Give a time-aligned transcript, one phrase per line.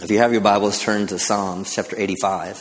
[0.00, 2.60] If you have your Bibles, turn to Psalms chapter 85.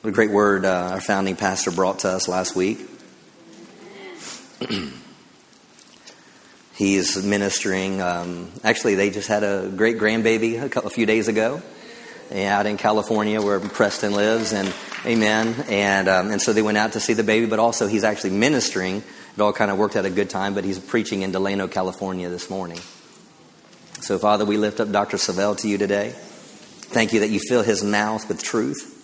[0.00, 2.78] What a great word uh, our founding pastor brought to us last week.
[6.74, 8.00] He's ministering.
[8.00, 11.60] Um, actually, they just had a great grandbaby a, couple, a few days ago
[12.32, 14.72] out in California where Preston lives, and
[15.04, 15.64] amen.
[15.68, 18.30] And, um, and so they went out to see the baby, but also he's actually
[18.30, 19.02] ministering.
[19.34, 22.28] It all kind of worked out a good time, but he's preaching in Delano, California
[22.28, 22.78] this morning.
[24.00, 25.18] So, Father, we lift up Dr.
[25.18, 26.12] Savell to you today.
[26.14, 28.94] Thank you that you fill his mouth with truth.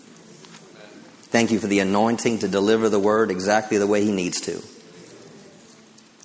[1.31, 4.63] Thank you for the anointing to deliver the word exactly the way he needs to.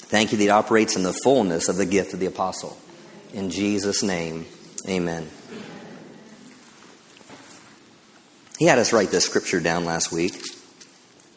[0.09, 2.77] Thank you that he operates in the fullness of the gift of the apostle.
[3.33, 4.45] In Jesus' name,
[4.87, 5.29] amen.
[8.57, 10.41] He had us write this scripture down last week.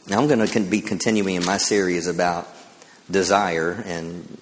[0.09, 2.49] Now I'm going to be continuing in my series about
[3.11, 4.39] desire and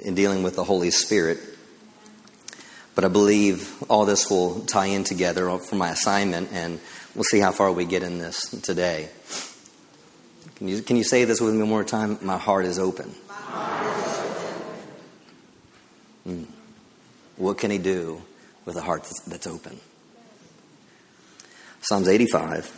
[0.00, 1.38] in dealing with the Holy Spirit.
[2.94, 6.80] But I believe all this will tie in together for my assignment, and
[7.14, 9.08] we'll see how far we get in this today.
[10.56, 12.18] Can you, can you say this with me one more time?
[12.22, 13.10] My heart is open.
[16.24, 16.44] Hmm.
[17.36, 18.22] What can he do
[18.64, 19.80] with a heart that's open?
[21.82, 22.70] Psalms 85,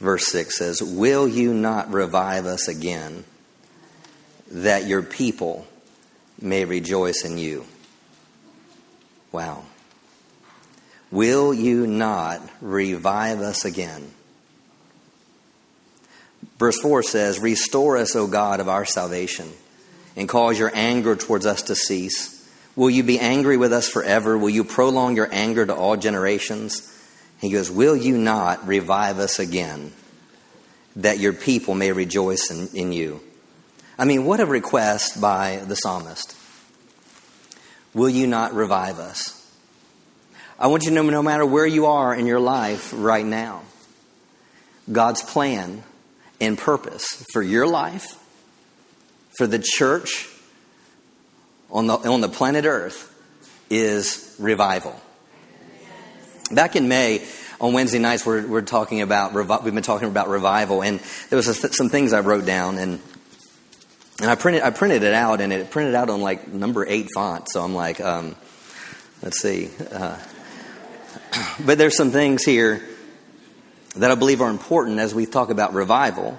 [0.00, 3.24] verse 6 says, Will you not revive us again,
[4.50, 5.66] that your people
[6.40, 7.64] may rejoice in you?
[9.32, 9.64] Wow.
[11.10, 14.12] Will you not revive us again?
[16.58, 19.48] Verse 4 says, Restore us, O God of our salvation,
[20.16, 22.34] and cause your anger towards us to cease.
[22.76, 24.36] Will you be angry with us forever?
[24.36, 26.94] Will you prolong your anger to all generations?
[27.40, 29.92] He goes, Will you not revive us again,
[30.96, 33.20] that your people may rejoice in, in you?
[33.98, 36.37] I mean, what a request by the psalmist.
[37.94, 39.34] Will you not revive us?
[40.58, 43.62] I want you to know no matter where you are in your life right now,
[44.90, 45.84] God's plan
[46.40, 48.18] and purpose for your life,
[49.36, 50.28] for the church
[51.70, 53.14] on the, on the planet Earth,
[53.70, 55.00] is revival.
[56.50, 57.26] Back in May,
[57.60, 61.76] on Wednesday nights, we're, we're talking about we've been talking about revival, and there was
[61.76, 63.00] some things I wrote down, and
[64.20, 67.08] and I printed I printed it out, and it printed out on like number eight
[67.14, 67.48] font.
[67.50, 68.34] So I'm like, um,
[69.22, 69.70] let's see.
[69.90, 70.16] Uh,
[71.64, 72.82] but there's some things here
[73.96, 76.38] that I believe are important as we talk about revival.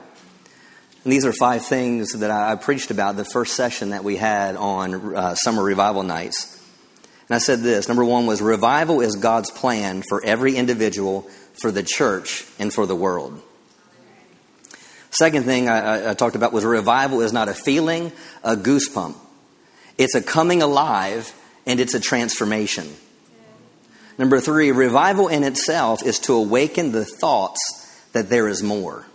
[1.04, 4.58] And these are five things that I, preached about the first session that we had
[4.58, 6.56] on uh, summer revival nights.
[7.30, 11.22] And I said this number one was revival is God's plan for every individual,
[11.62, 13.42] for the church, and for the world.
[15.12, 18.12] Second thing I, I, talked about was revival is not a feeling,
[18.44, 19.16] a goosebump.
[19.98, 21.34] It's a coming alive
[21.66, 22.88] and it's a transformation.
[24.18, 27.60] Number three, revival in itself is to awaken the thoughts
[28.12, 29.06] that there is more.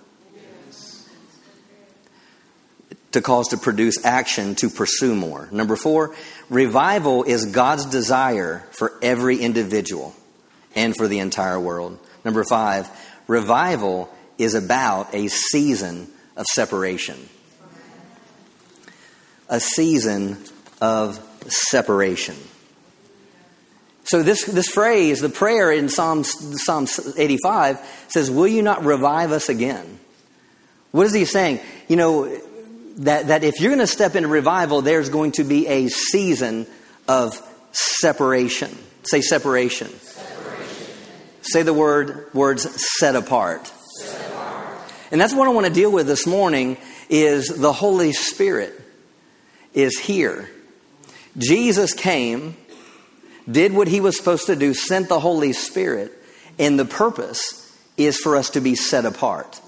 [3.13, 5.49] To cause to produce action to pursue more.
[5.53, 6.17] Number four,
[6.51, 10.15] revival is God's desire for every individual
[10.75, 11.99] and for the entire world.
[12.25, 12.89] Number five,
[13.29, 17.29] revival is about a season of separation.
[19.49, 20.39] A season
[20.81, 22.37] of separation.
[24.05, 26.87] So this, this phrase, the prayer in Psalms, Psalm
[27.17, 29.99] 85 says, Will you not revive us again?
[30.91, 31.61] What is he saying?
[31.89, 32.41] You know,
[32.99, 36.67] that, that if you're going to step into revival, there's going to be a season
[37.09, 37.41] of
[37.73, 38.77] separation.
[39.05, 39.89] Say separation.
[39.89, 40.95] separation.
[41.43, 42.69] Say the word words
[42.99, 43.73] set apart.
[45.11, 46.77] And that's what I want to deal with this morning
[47.09, 48.81] is the Holy Spirit
[49.73, 50.49] is here.
[51.37, 52.57] Jesus came
[53.51, 56.13] did what he was supposed to do, sent the Holy Spirit,
[56.59, 57.61] and the purpose
[57.97, 59.61] is for us to be set apart.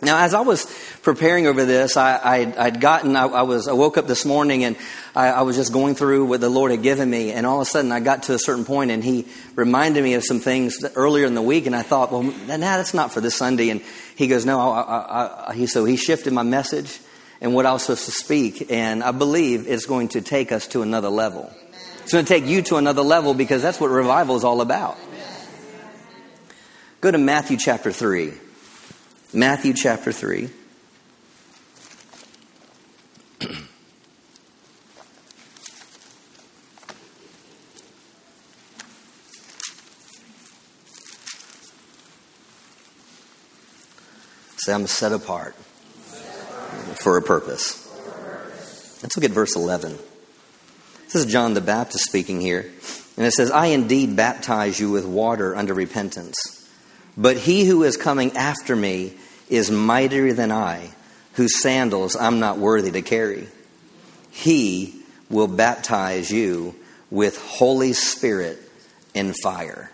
[0.00, 0.64] Now, as I was
[1.02, 4.76] preparing over this, I, had gotten, I, I, was, I woke up this morning and
[5.16, 7.62] I, I, was just going through what the Lord had given me, and all of
[7.62, 10.84] a sudden I got to a certain point and He reminded me of some things
[10.94, 13.70] earlier in the week, and I thought, well, nah, that's not for this Sunday.
[13.70, 13.82] And
[14.14, 17.00] He goes, no, I, he, so He shifted my message
[17.40, 20.68] and what I was supposed to speak, and I believe it's going to take us
[20.68, 21.52] to another level.
[22.02, 24.96] It's going to take you to another level because that's what revival is all about.
[27.00, 28.32] Go to Matthew chapter 3.
[29.32, 30.48] Matthew chapter 3.
[44.56, 45.54] Say, I'm set apart
[47.02, 47.84] for a purpose.
[49.02, 49.98] Let's look at verse 11.
[51.04, 52.62] This is John the Baptist speaking here.
[53.18, 56.57] And it says, I indeed baptize you with water under repentance.
[57.18, 59.12] But he who is coming after me
[59.48, 60.90] is mightier than I,
[61.32, 63.48] whose sandals I'm not worthy to carry.
[64.30, 66.76] He will baptize you
[67.10, 68.60] with Holy Spirit
[69.16, 69.90] and fire.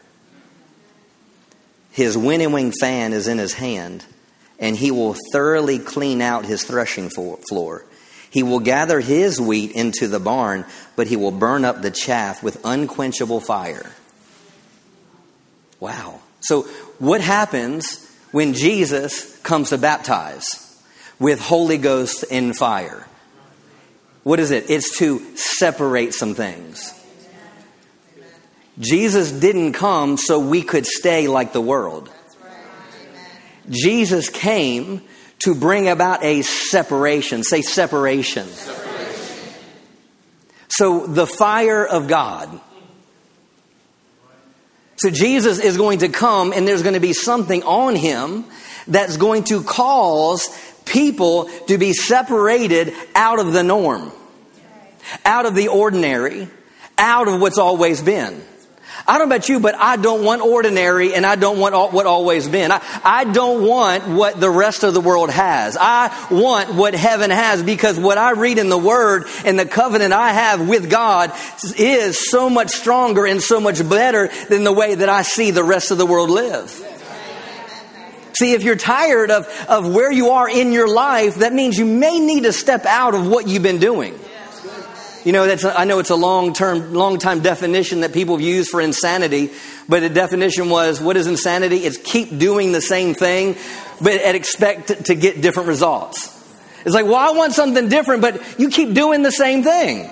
[1.93, 4.05] His winnowing fan is in his hand,
[4.59, 7.87] and he will thoroughly clean out his threshing floor.
[8.29, 12.43] He will gather his wheat into the barn, but he will burn up the chaff
[12.43, 13.93] with unquenchable fire.
[15.81, 16.21] Wow.
[16.41, 16.67] So,
[16.99, 20.61] what happens when Jesus comes to baptize
[21.19, 23.07] with Holy Ghost and fire?
[24.23, 24.71] What is it?
[24.71, 26.93] It's to separate some things.
[28.79, 32.11] Jesus didn't come so we could stay like the world.
[33.69, 35.03] Jesus came
[35.41, 37.45] to bring about a separation.
[37.45, 38.47] Say separation.
[38.47, 39.55] separation.
[40.69, 42.61] So the fire of God.
[44.97, 48.45] So Jesus is going to come and there's going to be something on him
[48.87, 50.49] that's going to cause
[50.85, 54.13] people to be separated out of the norm,
[55.25, 56.49] out of the ordinary,
[56.99, 58.43] out of what's always been.
[59.07, 62.07] I don't know about you, but I don't want ordinary and I don't want what
[62.07, 62.73] always been.
[62.73, 65.77] I, I don't want what the rest of the world has.
[65.79, 70.15] I want what heaven has because what I read in the Word and the covenant
[70.15, 71.33] I have with God
[71.77, 75.65] is so much stronger and so much better than the way that I see the
[75.65, 76.71] rest of the world live.
[78.39, 81.85] See, if you're tired of, of where you are in your life, that means you
[81.85, 84.19] may need to step out of what you've been doing.
[85.25, 88.71] You know, that's I know it's a long term, long time definition that people used
[88.71, 89.51] for insanity,
[89.89, 91.79] but the definition was what is insanity?
[91.79, 93.57] It's keep doing the same thing,
[94.03, 96.31] but expect to get different results.
[96.85, 100.11] It's like, well, I want something different, but you keep doing the same thing.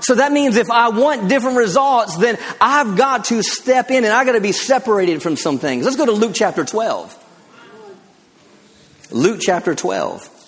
[0.00, 4.12] So that means if I want different results, then I've got to step in and
[4.12, 5.84] I've got to be separated from some things.
[5.84, 7.16] Let's go to Luke chapter 12.
[9.10, 10.39] Luke chapter 12.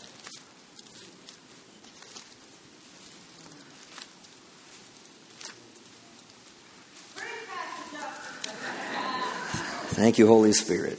[9.93, 10.99] Thank you, Holy Spirit.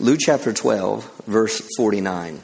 [0.00, 2.42] Luke chapter 12, verse 49.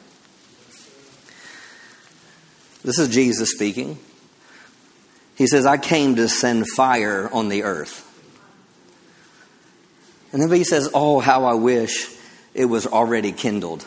[2.85, 3.99] This is Jesus speaking.
[5.35, 8.05] He says, I came to send fire on the earth.
[10.33, 12.09] And then he says, Oh, how I wish
[12.55, 13.85] it was already kindled.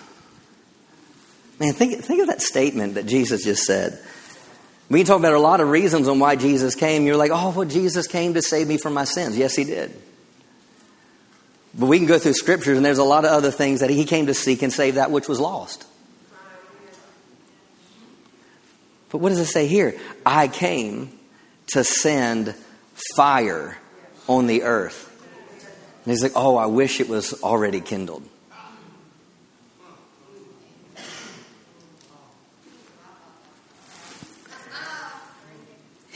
[1.57, 4.03] Man, think, think of that statement that Jesus just said.
[4.89, 7.05] We can talk about a lot of reasons on why Jesus came.
[7.05, 9.37] You're like, oh, well, Jesus came to save me from my sins.
[9.37, 9.95] Yes, he did.
[11.77, 14.03] But we can go through scriptures, and there's a lot of other things that he
[14.05, 15.85] came to seek and save that which was lost.
[19.11, 19.95] But what does it say here?
[20.25, 21.17] I came
[21.67, 22.55] to send
[23.15, 23.77] fire
[24.27, 25.05] on the earth.
[26.03, 28.23] And he's like, oh, I wish it was already kindled.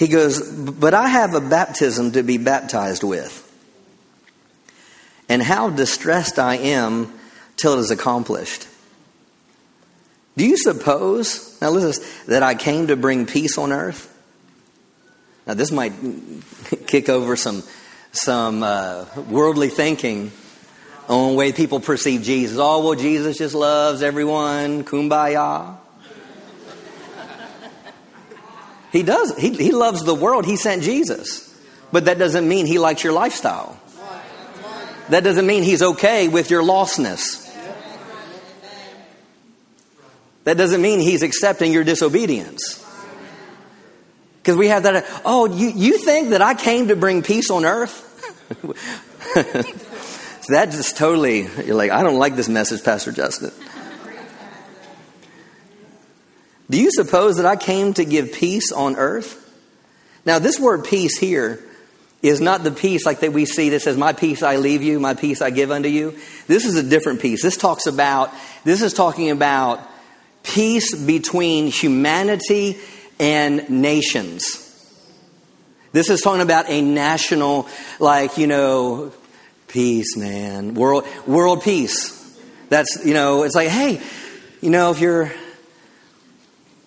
[0.03, 3.39] He goes, But I have a baptism to be baptized with.
[5.29, 7.13] And how distressed I am
[7.55, 8.67] till it is accomplished.
[10.35, 14.09] Do you suppose, now listen, that I came to bring peace on earth?
[15.47, 15.93] Now, this might
[16.85, 17.63] kick over some,
[18.11, 20.33] some uh, worldly thinking
[21.07, 22.57] on the way people perceive Jesus.
[22.59, 25.77] Oh, well, Jesus just loves everyone, kumbaya.
[28.93, 29.35] He does.
[29.37, 30.45] He, he loves the world.
[30.45, 31.51] He sent Jesus.
[31.91, 33.81] But that doesn't mean he likes your lifestyle.
[35.09, 37.41] That doesn't mean he's okay with your lostness.
[40.43, 42.79] That doesn't mean he's accepting your disobedience.
[44.41, 47.65] Because we have that, oh, you, you think that I came to bring peace on
[47.65, 48.09] earth?
[50.49, 53.51] that just totally, you're like, I don't like this message, Pastor Justin.
[56.73, 59.39] Do you suppose that I came to give peace on earth?
[60.25, 61.63] Now, this word peace here
[62.23, 64.99] is not the peace like that we see that says, My peace I leave you,
[64.99, 66.17] my peace I give unto you.
[66.47, 67.43] This is a different peace.
[67.43, 69.87] This talks about, this is talking about
[70.41, 72.79] peace between humanity
[73.19, 74.59] and nations.
[75.91, 77.67] This is talking about a national,
[77.99, 79.13] like, you know,
[79.67, 80.73] peace, man.
[80.73, 82.19] World, world peace.
[82.69, 84.01] That's, you know, it's like, hey,
[84.59, 85.31] you know, if you're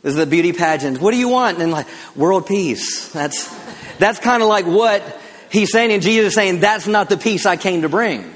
[0.07, 1.01] is the beauty pageant.
[1.01, 1.59] What do you want?
[1.59, 3.09] And like, world peace.
[3.11, 3.53] That's,
[3.99, 5.03] that's kind of like what
[5.51, 8.33] he's saying, and Jesus is saying, that's not the peace I came to bring.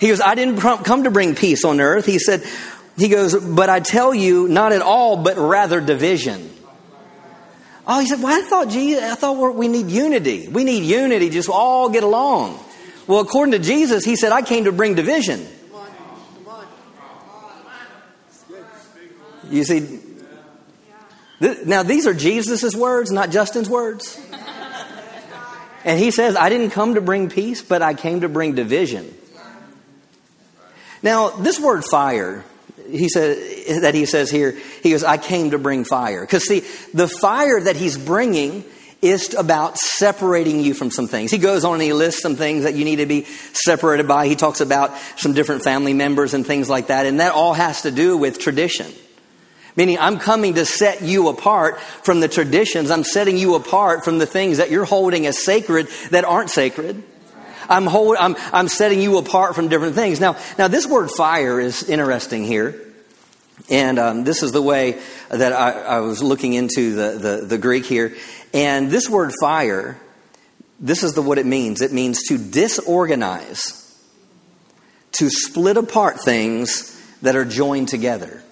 [0.00, 2.04] He goes, I didn't come to bring peace on earth.
[2.04, 2.44] He said,
[2.98, 6.50] He goes, But I tell you, not at all, but rather division.
[7.86, 10.48] Oh, he said, Well, I thought, Jesus, I thought we need unity.
[10.48, 12.62] We need unity, just all get along.
[13.06, 15.46] Well, according to Jesus, he said, I came to bring division.
[19.48, 20.00] You see,
[21.40, 24.20] now these are Jesus' words, not Justin's words.
[25.84, 29.14] And he says, I didn't come to bring peace, but I came to bring division.
[31.00, 32.44] Now, this word fire,
[32.90, 36.22] he said that he says here, he goes, I came to bring fire.
[36.22, 36.60] Because see,
[36.92, 38.64] the fire that he's bringing
[39.00, 41.30] is about separating you from some things.
[41.30, 44.26] He goes on and he lists some things that you need to be separated by.
[44.26, 47.06] He talks about some different family members and things like that.
[47.06, 48.90] And that all has to do with tradition.
[49.76, 52.90] Meaning, I'm coming to set you apart from the traditions.
[52.90, 57.02] I'm setting you apart from the things that you're holding as sacred that aren't sacred.
[57.68, 60.18] I'm, hold, I'm, I'm setting you apart from different things.
[60.18, 62.82] Now, now this word fire is interesting here.
[63.68, 67.58] And um, this is the way that I, I was looking into the, the, the,
[67.58, 68.14] Greek here.
[68.54, 69.98] And this word fire,
[70.78, 73.82] this is the, what it means it means to disorganize,
[75.12, 76.92] to split apart things
[77.22, 78.42] that are joined together.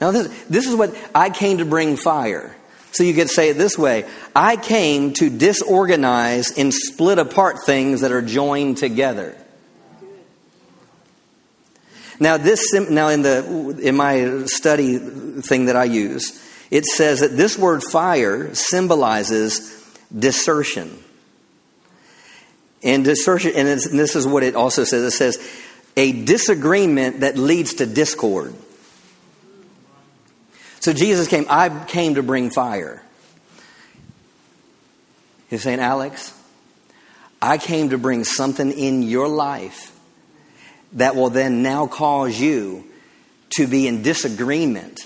[0.00, 2.54] Now, this, this is what I came to bring fire.
[2.92, 8.00] So you could say it this way I came to disorganize and split apart things
[8.00, 9.36] that are joined together.
[12.20, 17.36] Now, this now in the in my study thing that I use, it says that
[17.36, 19.74] this word fire symbolizes
[20.16, 20.98] desertion.
[22.82, 25.02] And desertion, and this is what it also says.
[25.02, 25.38] It says
[25.96, 28.54] a disagreement that leads to discord.
[30.80, 33.02] So Jesus came, I came to bring fire.
[35.48, 36.34] He's saying, Alex,
[37.40, 39.96] I came to bring something in your life
[40.94, 42.84] that will then now cause you
[43.56, 45.00] to be in disagreement,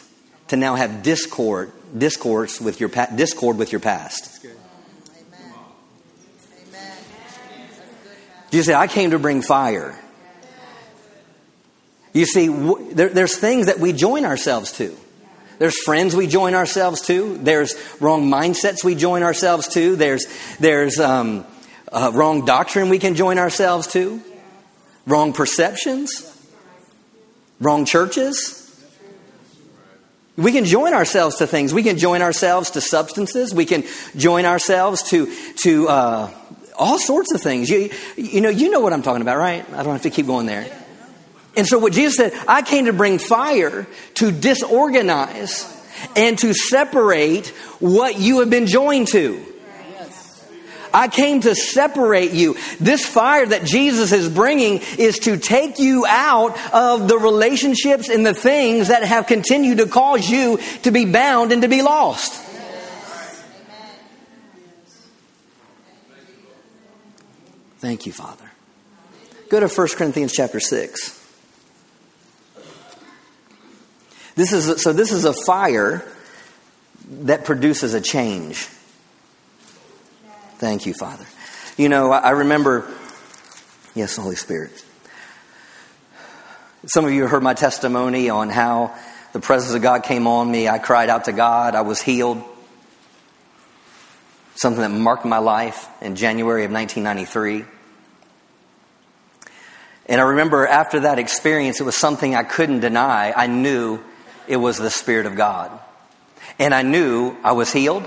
[0.49, 4.45] to now have discord, discourse with your discord with your past.
[8.51, 9.99] You say, I came to bring fire.
[12.13, 12.49] You see,
[12.93, 14.95] there, there's things that we join ourselves to.
[15.63, 17.39] There's friends we join ourselves to.
[17.39, 19.95] There's wrong mindsets we join ourselves to.
[19.95, 20.27] There's,
[20.59, 21.47] there's um,
[21.93, 24.21] uh, wrong doctrine we can join ourselves to.
[25.07, 26.37] Wrong perceptions.
[27.61, 28.59] Wrong churches.
[30.37, 31.73] We can join ourselves to things.
[31.73, 33.55] We can join ourselves to substances.
[33.55, 33.85] We can
[34.17, 36.31] join ourselves to, to uh,
[36.77, 37.71] all sorts of things.
[37.71, 39.65] You, you, know, you know what I'm talking about, right?
[39.75, 40.82] I don't have to keep going there.
[41.57, 45.67] And so what Jesus said, I came to bring fire to disorganize
[46.17, 49.45] and to separate what you have been joined to.
[50.95, 52.57] I came to separate you.
[52.79, 58.27] This fire that Jesus is bringing is to take you out of the relationships and
[58.27, 62.41] the things that have continued to cause you to be bound and to be lost.
[67.79, 68.51] Thank you, Father.
[69.49, 71.22] Go to 1 Corinthians chapter 6.
[74.35, 76.03] This is a, so this is a fire
[77.09, 78.69] that produces a change.
[80.59, 81.27] Thank you, Father.
[81.77, 82.91] You know, I remember,
[83.95, 84.85] yes, Holy Spirit.
[86.87, 88.95] Some of you heard my testimony on how
[89.33, 90.69] the presence of God came on me.
[90.69, 91.75] I cried out to God.
[91.75, 92.43] I was healed.
[94.55, 97.65] Something that marked my life in January of 1993.
[100.07, 103.33] And I remember after that experience, it was something I couldn't deny.
[103.33, 104.01] I knew
[104.53, 105.71] it was the Spirit of God.
[106.59, 108.07] And I knew I was healed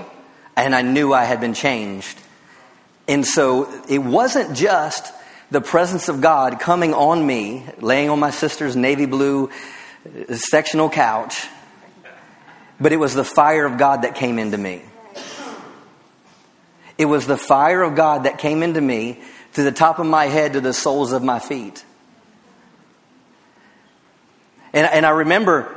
[0.56, 2.16] and I knew I had been changed.
[3.08, 5.12] And so it wasn't just
[5.50, 9.50] the presence of God coming on me, laying on my sister's navy blue
[10.28, 11.48] uh, sectional couch,
[12.78, 14.82] but it was the fire of God that came into me.
[16.96, 19.20] It was the fire of God that came into me
[19.54, 21.84] to the top of my head to the soles of my feet.
[24.72, 25.75] And, and I remember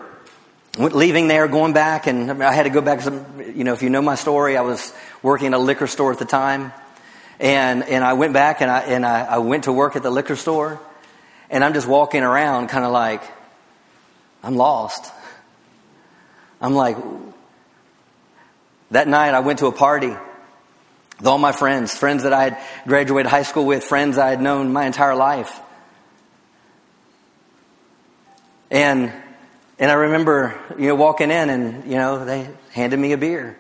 [0.78, 3.04] leaving there, going back, and I had to go back.
[3.06, 6.20] You know, if you know my story, I was working at a liquor store at
[6.20, 6.72] the time,
[7.40, 10.12] and and I went back and I and I, I went to work at the
[10.12, 10.80] liquor store,
[11.50, 13.24] and I'm just walking around, kind of like
[14.44, 15.12] I'm lost.
[16.62, 16.98] I'm like
[18.92, 20.16] that night I went to a party
[21.18, 22.58] with all my friends, friends that I had
[22.88, 25.60] graduated high school with, friends I had known my entire life,
[28.72, 29.12] and
[29.79, 33.57] and I remember, you know, walking in and, you know, they handed me a beer.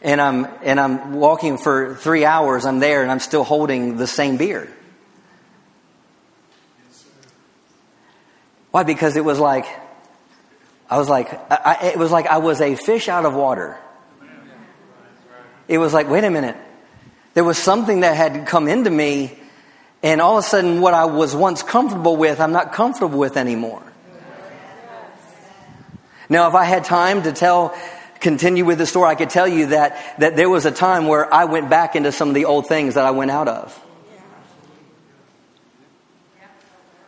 [0.00, 4.06] And I'm, and I'm walking for three hours, I'm there and I'm still holding the
[4.06, 4.72] same beer.
[8.70, 8.84] Why?
[8.84, 9.66] Because it was like,
[10.88, 13.78] I was like, I, it was like I was a fish out of water.
[15.68, 16.56] It was like, wait a minute.
[17.34, 19.38] There was something that had come into me,
[20.02, 23.36] and all of a sudden, what I was once comfortable with, I'm not comfortable with
[23.36, 23.82] anymore.
[26.32, 27.76] Now, if I had time to tell,
[28.18, 31.32] continue with the story, I could tell you that, that there was a time where
[31.32, 33.78] I went back into some of the old things that I went out of.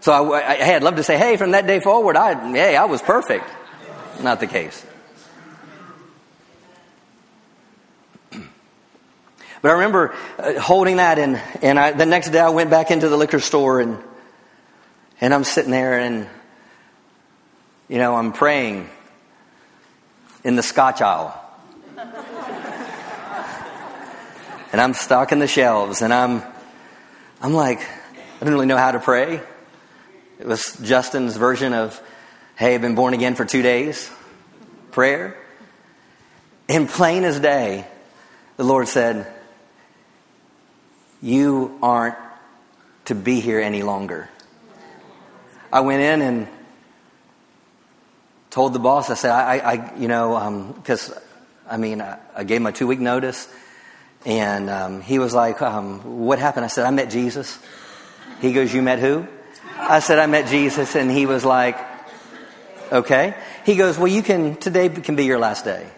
[0.00, 2.76] So I, I, hey, I'd love to say, hey, from that day forward, I, hey,
[2.76, 3.48] I was perfect.
[4.20, 4.84] Not the case.
[9.62, 12.90] But I remember uh, holding that, and, and I, the next day I went back
[12.90, 13.96] into the liquor store, and,
[15.22, 16.28] and I'm sitting there, and,
[17.88, 18.90] you know, I'm praying
[20.44, 21.34] in the scotch aisle.
[24.72, 26.42] and I'm stocking the shelves, and I'm,
[27.40, 29.40] I'm like, I didn't really know how to pray.
[30.38, 32.00] It was Justin's version of,
[32.56, 34.10] hey, I've been born again for two days
[34.94, 35.36] prayer.
[36.68, 37.86] And plain as day,
[38.56, 39.26] the Lord said,
[41.20, 42.16] You aren't
[43.06, 44.30] to be here any longer.
[45.72, 46.48] I went in and
[48.54, 51.18] told the boss, I said, I, I you know, because, um,
[51.68, 53.48] I mean, I, I, gave a two week notice.
[54.24, 56.64] And um, he was like, um, What happened?
[56.64, 57.58] I said, I met Jesus.
[58.40, 59.26] He goes, You met who?
[59.76, 60.94] I said, I met Jesus.
[60.94, 61.76] And he was like,
[62.92, 63.34] Okay.
[63.66, 65.90] He goes, Well, you can, today can be your last day.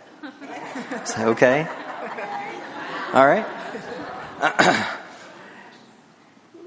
[1.04, 1.68] Said, Okay.
[3.12, 3.44] All right.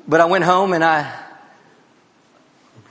[0.08, 1.12] but I went home and I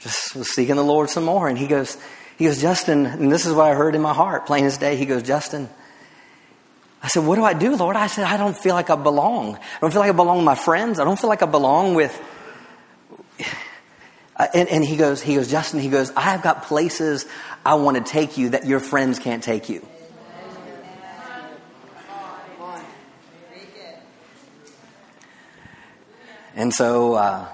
[0.00, 1.48] just was seeking the Lord some more.
[1.48, 1.96] And he goes,
[2.38, 4.94] he goes, Justin, and this is what I heard in my heart, plain as day.
[4.94, 5.68] He goes, Justin,
[7.02, 7.96] I said, What do I do, Lord?
[7.96, 9.56] I said, I don't feel like I belong.
[9.56, 11.00] I don't feel like I belong with my friends.
[11.00, 12.18] I don't feel like I belong with.
[14.54, 17.26] And, and he goes, he goes, Justin, he goes, I've got places
[17.66, 19.84] I want to take you that your friends can't take you.
[26.54, 27.48] And so, uh,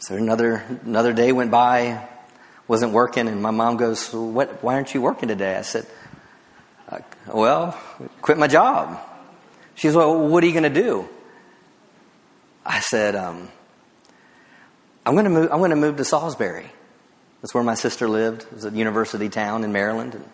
[0.00, 2.08] so another another day went by
[2.68, 4.62] wasn't working, and my mom goes, "What?
[4.62, 5.86] Why aren't you working today?" I said,
[6.90, 6.98] uh,
[7.32, 7.78] "Well,
[8.22, 8.98] quit my job."
[9.74, 11.08] She says, "Well, what are you going to do?"
[12.64, 13.48] I said, um,
[15.04, 15.52] "I'm going to move.
[15.52, 16.72] I'm going to move to Salisbury.
[17.40, 18.42] That's where my sister lived.
[18.42, 20.24] It was a university town in Maryland." And,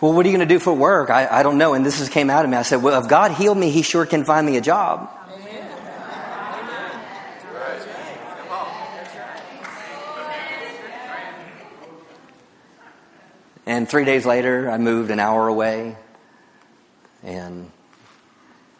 [0.00, 1.10] well, what are you going to do for work?
[1.10, 1.74] I, I don't know.
[1.74, 2.56] And this came out of me.
[2.56, 5.10] I said, "Well, if God healed me, He sure can find me a job."
[13.66, 15.96] And three days later, I moved an hour away
[17.22, 17.70] and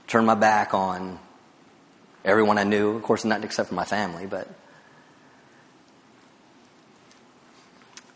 [0.08, 1.18] turned my back on
[2.24, 2.96] everyone I knew.
[2.96, 4.48] Of course, not except for my family, but.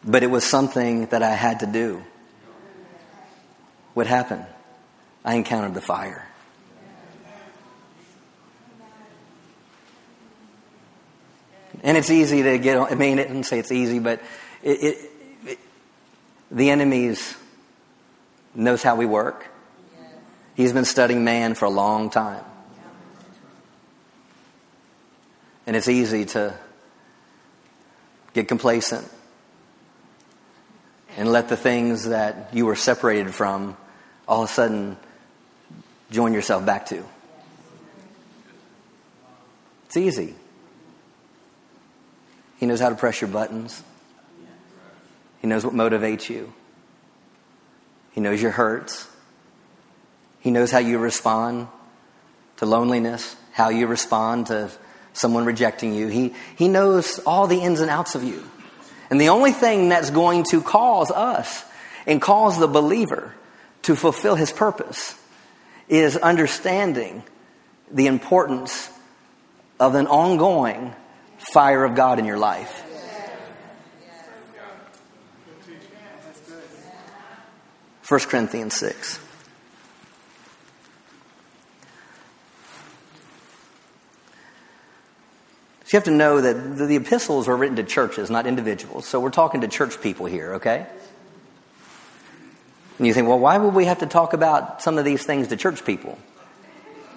[0.04, 2.02] But it was something that I had to do.
[3.94, 4.46] What happened?
[5.24, 6.28] I encountered the fire.
[11.82, 12.78] And it's easy to get.
[12.78, 14.20] I mean, it didn't say it's easy, but
[14.62, 15.10] it, it
[16.50, 17.14] the enemy
[18.54, 19.46] knows how we work.
[20.54, 22.44] He's been studying man for a long time.
[25.66, 26.54] And it's easy to
[28.32, 29.06] get complacent
[31.16, 33.76] and let the things that you were separated from
[34.28, 34.96] all of a sudden
[36.10, 37.02] join yourself back to.
[39.86, 40.34] It's easy.
[42.58, 43.82] He knows how to press your buttons.
[45.46, 46.52] He knows what motivates you.
[48.10, 49.06] He knows your hurts.
[50.40, 51.68] He knows how you respond
[52.56, 54.72] to loneliness, how you respond to
[55.12, 56.08] someone rejecting you.
[56.08, 58.42] He, he knows all the ins and outs of you.
[59.08, 61.64] And the only thing that's going to cause us
[62.08, 63.32] and cause the believer
[63.82, 65.14] to fulfill his purpose
[65.88, 67.22] is understanding
[67.92, 68.90] the importance
[69.78, 70.92] of an ongoing
[71.52, 72.82] fire of God in your life.
[78.08, 79.18] 1 Corinthians 6.
[85.84, 89.06] So you have to know that the epistles are written to churches, not individuals.
[89.06, 90.86] So we're talking to church people here, okay?
[92.98, 95.48] And you think, well, why would we have to talk about some of these things
[95.48, 96.18] to church people?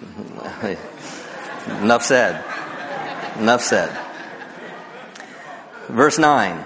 [1.82, 2.44] Enough said.
[3.38, 3.96] Enough said.
[5.88, 6.64] Verse 9.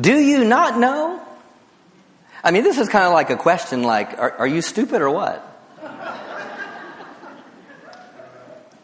[0.00, 1.22] Do you not know
[2.44, 5.10] I mean, this is kind of like a question like, are, are you stupid or
[5.10, 5.50] what?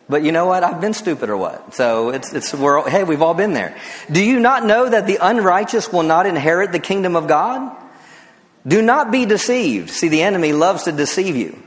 [0.09, 0.65] But you know what?
[0.65, 1.75] I've been stupid or what?
[1.75, 3.77] So it's, it's, we're, hey, we've all been there.
[4.11, 7.77] Do you not know that the unrighteous will not inherit the kingdom of God?
[8.67, 9.91] Do not be deceived.
[9.91, 11.63] See, the enemy loves to deceive you.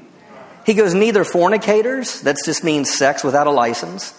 [0.66, 4.14] He goes, neither fornicators, that just means sex without a license,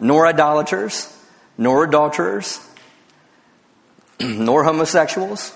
[0.00, 1.14] nor idolaters,
[1.58, 2.66] nor adulterers,
[4.20, 5.52] nor homosexuals,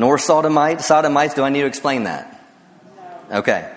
[0.00, 0.86] nor sodomites.
[0.86, 2.42] Sodomites, do I need to explain that?
[3.30, 3.70] Okay,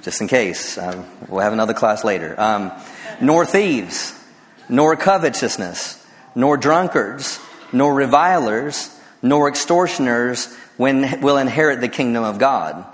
[0.00, 0.78] just in case.
[0.78, 2.40] Um, we'll have another class later.
[2.40, 2.70] Um,
[3.20, 4.14] nor thieves,
[4.68, 7.40] nor covetousness, nor drunkards,
[7.72, 12.86] nor revilers, nor extortioners when, will inherit the kingdom of God.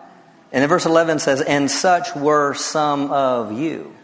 [0.51, 3.95] And then verse 11 says, And such were some of you.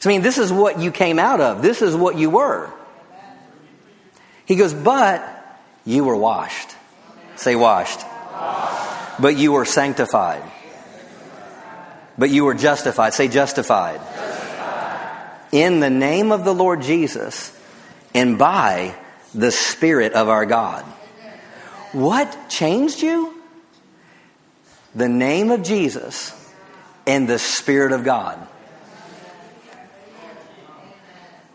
[0.00, 1.60] So, I mean, this is what you came out of.
[1.60, 2.72] This is what you were.
[4.46, 5.34] He goes, But
[5.88, 6.76] you were washed.
[7.36, 8.04] Say, washed.
[9.18, 10.42] But you were sanctified.
[12.18, 13.14] But you were justified.
[13.14, 13.98] Say, justified.
[14.00, 15.48] justified.
[15.50, 17.58] In the name of the Lord Jesus
[18.12, 18.94] and by
[19.34, 20.84] the Spirit of our God.
[21.92, 23.40] What changed you?
[24.94, 26.34] The name of Jesus
[27.06, 28.46] and the Spirit of God.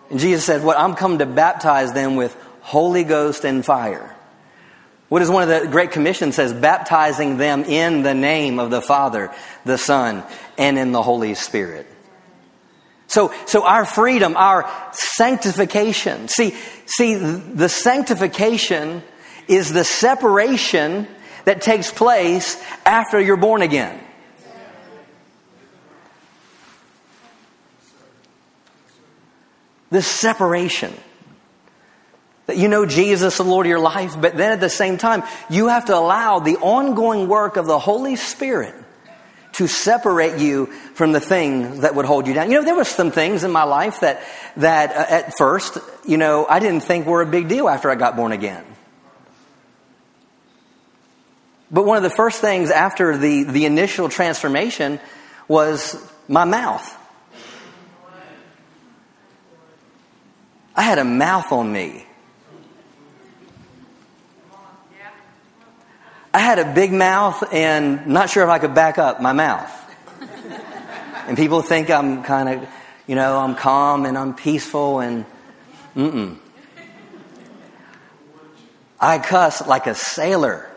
[0.09, 4.12] And Jesus said, What I'm come to baptize them with Holy Ghost and fire.
[5.13, 6.54] What is one of the Great Commissions says?
[6.54, 9.32] Baptizing them in the name of the Father,
[9.63, 10.23] the Son,
[10.58, 11.86] and in the Holy Spirit.
[13.06, 16.30] So, so our freedom, our sanctification.
[16.30, 19.04] See, see, the sanctification
[19.47, 21.08] is the separation
[21.45, 24.04] that takes place after you're born again.
[29.91, 30.91] This separation.
[32.45, 35.23] That you know Jesus, the Lord of your life, but then at the same time,
[35.49, 38.75] you have to allow the ongoing work of the Holy Spirit
[39.53, 42.51] to separate you from the things that would hold you down.
[42.51, 44.21] You know, there were some things in my life that,
[44.58, 47.95] that uh, at first, you know, I didn't think were a big deal after I
[47.95, 48.65] got born again.
[51.71, 54.99] But one of the first things after the, the initial transformation
[55.47, 55.95] was
[56.27, 56.99] my mouth.
[60.75, 62.06] I had a mouth on me.
[66.33, 69.71] I had a big mouth and not sure if I could back up my mouth.
[71.27, 72.67] and people think I'm kind of,
[73.05, 75.25] you know, I'm calm and I'm peaceful and,
[75.95, 76.37] mm-mm.
[78.99, 80.67] I cuss like a sailor.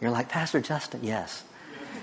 [0.00, 1.44] You're like, Pastor Justin, yes.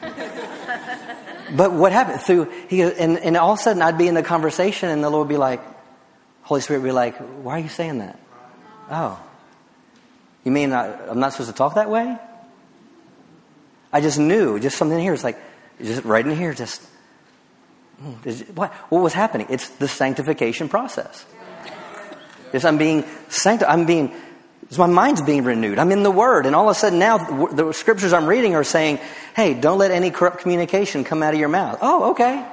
[0.02, 4.24] but what happened through, he, and, and all of a sudden I'd be in the
[4.24, 5.62] conversation and the Lord would be like,
[6.44, 8.18] Holy Spirit would be like, why are you saying that?
[8.90, 9.20] Oh.
[10.44, 12.18] You mean I'm not supposed to talk that way?
[13.94, 15.14] I just knew, just something here.
[15.14, 15.38] It's like,
[15.82, 16.82] just right in here, just,
[18.00, 18.14] hmm,
[18.56, 19.48] what, what was happening?
[19.50, 21.26] It's the sanctification process.
[22.54, 23.74] Yes, I'm being sanctified.
[23.74, 24.14] I'm being,
[24.78, 25.80] my mind's being renewed.
[25.80, 26.46] I'm in the Word.
[26.46, 29.00] And all of a sudden now, the scriptures I'm reading are saying,
[29.36, 31.80] hey, don't let any corrupt communication come out of your mouth.
[31.82, 32.46] Oh, okay.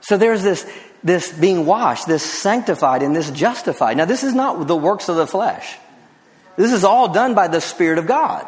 [0.00, 0.64] So there's this,
[1.06, 3.96] this being washed, this sanctified, and this justified.
[3.96, 5.76] Now, this is not the works of the flesh.
[6.56, 8.44] This is all done by the Spirit of God.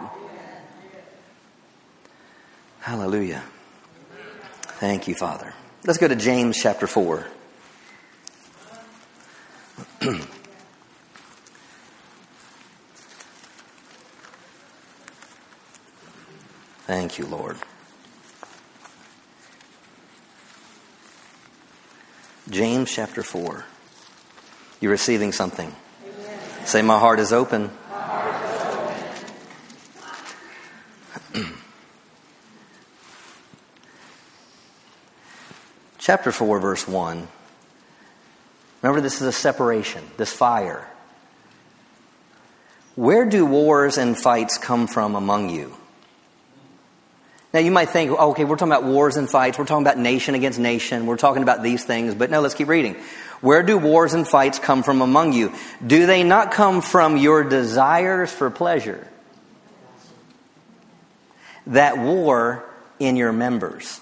[2.80, 3.44] Hallelujah.
[4.80, 5.54] Thank you, Father.
[5.84, 7.26] Let's go to James chapter 4.
[16.86, 17.58] Thank you, Lord.
[22.50, 23.64] James chapter 4.
[24.80, 25.74] You're receiving something.
[26.02, 26.40] Amen.
[26.64, 27.70] Say, My heart is open.
[35.98, 37.28] chapter 4, verse 1.
[38.80, 40.88] Remember, this is a separation, this fire.
[42.94, 45.76] Where do wars and fights come from among you?
[47.52, 49.58] Now, you might think, okay, we're talking about wars and fights.
[49.58, 51.06] We're talking about nation against nation.
[51.06, 52.14] We're talking about these things.
[52.14, 52.96] But no, let's keep reading.
[53.40, 55.54] Where do wars and fights come from among you?
[55.84, 59.06] Do they not come from your desires for pleasure
[61.68, 62.64] that war
[62.98, 64.00] in your members?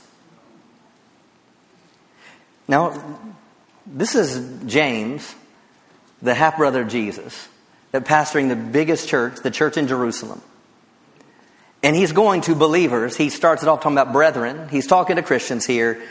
[2.67, 3.01] Now,
[3.87, 5.35] this is James,
[6.21, 7.49] the half brother of Jesus,
[7.93, 10.43] that pastoring the biggest church, the church in Jerusalem.
[11.87, 13.17] And he's going to believers.
[13.17, 14.69] He starts it off talking about brethren.
[14.71, 16.03] He's talking to Christians here.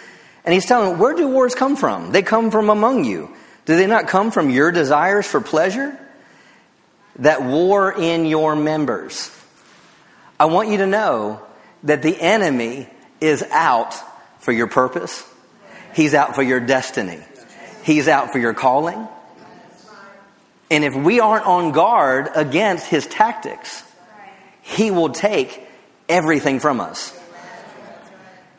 [0.45, 2.13] And he's telling them, where do wars come from?
[2.13, 3.29] They come from among you.
[3.65, 5.99] Do they not come from your desires for pleasure?
[7.17, 9.29] That war in your members.
[10.39, 11.45] I want you to know
[11.83, 12.87] that the enemy
[13.19, 13.95] is out
[14.39, 15.29] for your purpose.
[15.93, 17.19] He's out for your destiny.
[17.83, 19.09] He's out for your calling.
[20.71, 23.83] And if we aren't on guard against his tactics,
[24.61, 25.63] he will take
[26.07, 27.17] everything from us.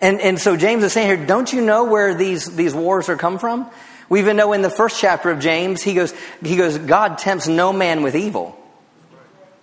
[0.00, 3.16] And, and so James is saying here, don't you know where these, these wars are
[3.16, 3.70] come from?
[4.08, 7.48] We even know in the first chapter of James, he goes, he goes, God tempts
[7.48, 8.56] no man with evil.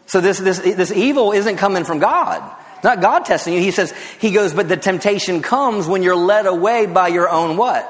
[0.07, 2.43] So this, this, this evil isn't coming from God.
[2.75, 3.59] It's not God testing you.
[3.59, 7.55] He says, he goes, but the temptation comes when you're led away by your own
[7.55, 7.89] what?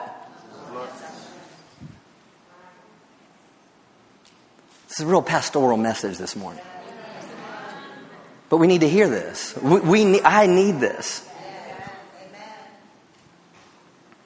[4.86, 6.64] It's a real pastoral message this morning.
[8.54, 9.58] But we need to hear this.
[9.58, 11.28] We, we I need this.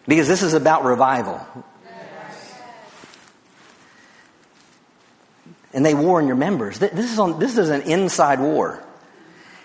[0.05, 1.39] Because this is about revival.
[5.71, 6.77] And they warn your members.
[6.77, 8.83] This is, on, this is an inside war.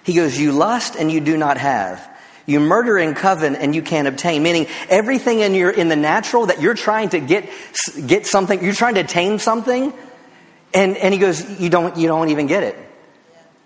[0.04, 2.08] He goes, You lust and you do not have.
[2.46, 4.44] You murder and covet and you can't obtain.
[4.44, 7.50] Meaning everything in your in the natural that you're trying to get
[8.06, 9.92] get something, you're trying to attain something,
[10.72, 12.91] and, and he goes, You don't you don't even get it.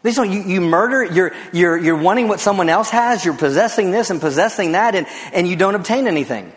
[0.06, 4.08] This you, you murder, you're, you're, you're wanting what someone else has, you're possessing this
[4.08, 6.52] and possessing that, and, and you don't obtain anything.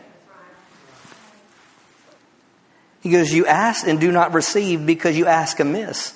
[3.01, 6.13] He goes, You ask and do not receive because you ask amiss,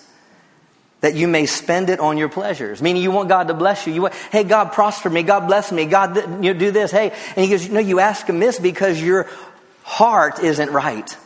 [1.01, 2.83] that you may spend it on your pleasures.
[2.83, 3.93] Meaning, you want God to bless you.
[3.93, 5.23] You want, hey, God, prosper me.
[5.23, 5.85] God, bless me.
[5.85, 6.91] God, you do this.
[6.91, 7.13] Hey.
[7.35, 9.27] And he goes, No, you ask amiss because your
[9.81, 11.17] heart isn't right.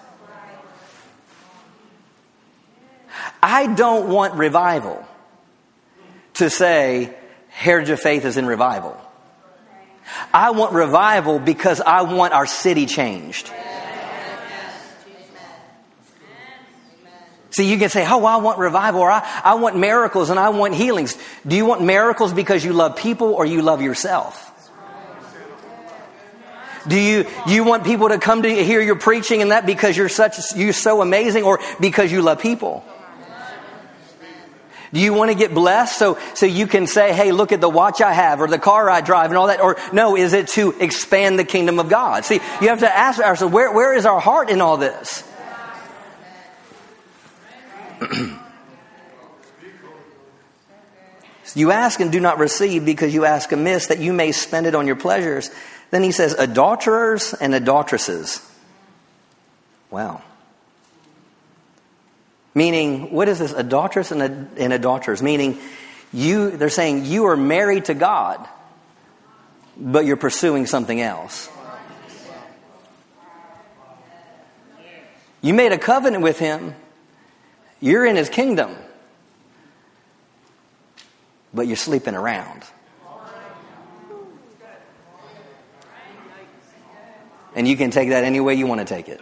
[3.43, 5.06] I don't want revival
[6.37, 7.13] to say,
[7.49, 8.99] Heritage of Faith is in revival.
[10.33, 13.51] I want revival because I want our city changed.
[17.49, 20.49] See, you can say, oh, I want revival or I, I want miracles and I
[20.49, 21.17] want healings.
[21.45, 24.43] Do you want miracles because you love people or you love yourself?
[26.87, 30.07] Do you, you want people to come to hear your preaching and that because you're
[30.07, 32.85] such, you're so amazing or because you love people?
[34.93, 37.69] Do you want to get blessed so, so you can say, hey, look at the
[37.69, 39.59] watch I have or the car I drive and all that?
[39.59, 42.23] Or no, is it to expand the kingdom of God?
[42.23, 45.23] See, you have to ask ourselves, where, where is our heart in all this?
[51.55, 54.75] you ask and do not receive because you ask amiss that you may spend it
[54.75, 55.49] on your pleasures.
[55.89, 58.47] Then he says, adulterers and adulteresses.
[59.89, 60.21] Wow.
[62.57, 63.53] Meaning, what is this?
[63.53, 65.21] Adulteress and, and adulterers.
[65.21, 65.59] Meaning,
[66.11, 68.47] you, they're saying you are married to God,
[69.77, 71.51] but you're pursuing something else.
[75.39, 76.73] You made a covenant with him,
[77.79, 78.75] you're in his kingdom,
[81.53, 82.63] but you're sleeping around.
[87.53, 89.21] And you can take that any way you want to take it.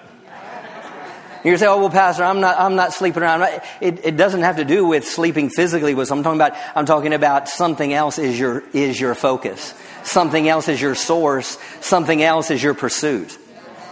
[1.46, 2.60] You say, "Oh well, Pastor, I'm not.
[2.60, 3.44] I'm not sleeping around."
[3.80, 5.94] It, it doesn't have to do with sleeping physically.
[5.94, 6.58] With I'm talking about.
[6.76, 9.76] I'm talking about something else is your is your focus.
[10.04, 11.60] Something else is your source.
[11.82, 13.38] Something else is your pursuit.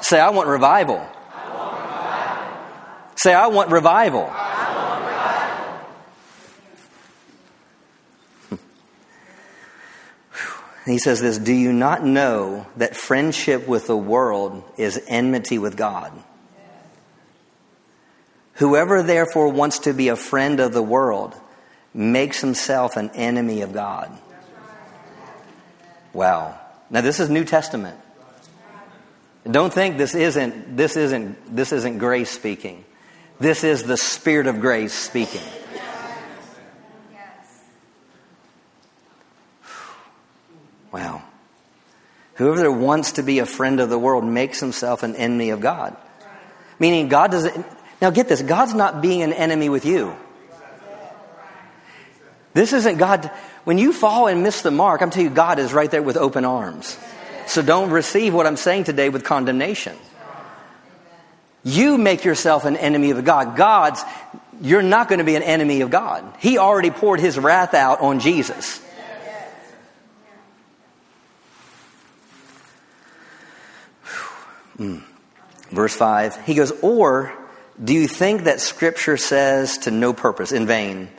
[0.02, 0.98] Say, I want revival.
[0.98, 3.18] I want revival.
[3.18, 4.28] Say, I want revival.
[8.50, 8.56] Hmm.
[10.92, 15.78] he says this Do you not know that friendship with the world is enmity with
[15.78, 16.12] God?
[18.56, 21.36] Whoever therefore wants to be a friend of the world
[21.94, 24.12] makes himself an enemy of God.
[26.14, 26.60] Wow.
[26.90, 28.00] Now this is New Testament.
[29.50, 32.86] Don't think this isn't this isn't this isn't grace speaking.
[33.40, 35.42] This is the spirit of grace speaking.
[40.92, 41.24] Wow.
[42.36, 45.98] Whoever wants to be a friend of the world makes himself an enemy of God.
[46.80, 47.66] Meaning God doesn't
[48.04, 50.14] now get this God's not being an enemy with you.
[52.54, 53.32] This isn't God.
[53.64, 56.18] When you fall and miss the mark, I'm telling you, God is right there with
[56.18, 56.98] open arms.
[57.48, 59.98] So don't receive what I'm saying today with condemnation.
[61.64, 63.56] You make yourself an enemy of God.
[63.56, 64.04] God's,
[64.60, 66.26] you're not going to be an enemy of God.
[66.40, 68.82] He already poured his wrath out on Jesus.
[74.78, 75.04] Mm.
[75.70, 77.34] Verse 5, he goes, Or
[77.82, 81.10] do you think that Scripture says to no purpose, in vain?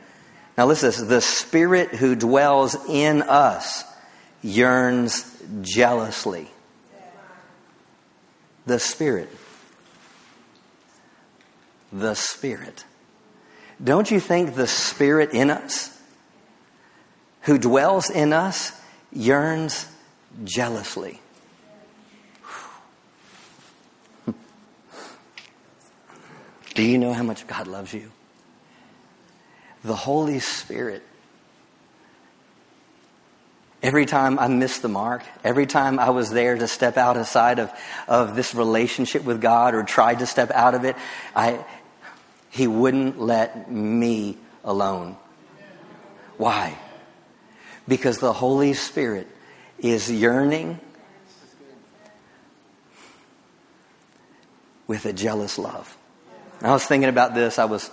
[0.57, 1.09] Now listen to this.
[1.09, 3.85] The Spirit who dwells in us
[4.43, 6.49] yearns jealously.
[8.67, 9.31] The Spirit.
[11.93, 12.85] The Spirit.
[13.83, 15.91] Don't you think the Spirit in us,
[17.43, 18.73] who dwells in us,
[19.13, 19.87] yearns
[20.45, 21.21] jealously.
[26.75, 28.11] Do you know how much God loves you?
[29.85, 31.03] The Holy Spirit.
[33.83, 37.59] Every time I missed the mark, every time I was there to step out aside
[37.59, 37.71] of,
[38.09, 40.97] of this relationship with God or tried to step out of it,
[41.37, 41.65] I,
[42.51, 45.17] He wouldn't let me alone.
[46.39, 46.77] Why?
[47.87, 49.29] Because the Holy Spirit
[49.79, 50.81] is yearning
[54.87, 55.94] with a jealous love.
[56.65, 57.59] And I was thinking about this.
[57.59, 57.91] I was.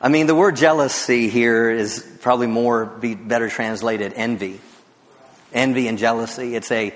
[0.00, 4.60] I mean, the word jealousy here is probably more, be better translated envy.
[5.52, 6.56] Envy and jealousy.
[6.56, 6.92] It's a.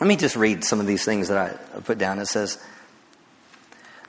[0.00, 1.50] Let me just read some of these things that I
[1.82, 2.18] put down.
[2.18, 2.58] It says,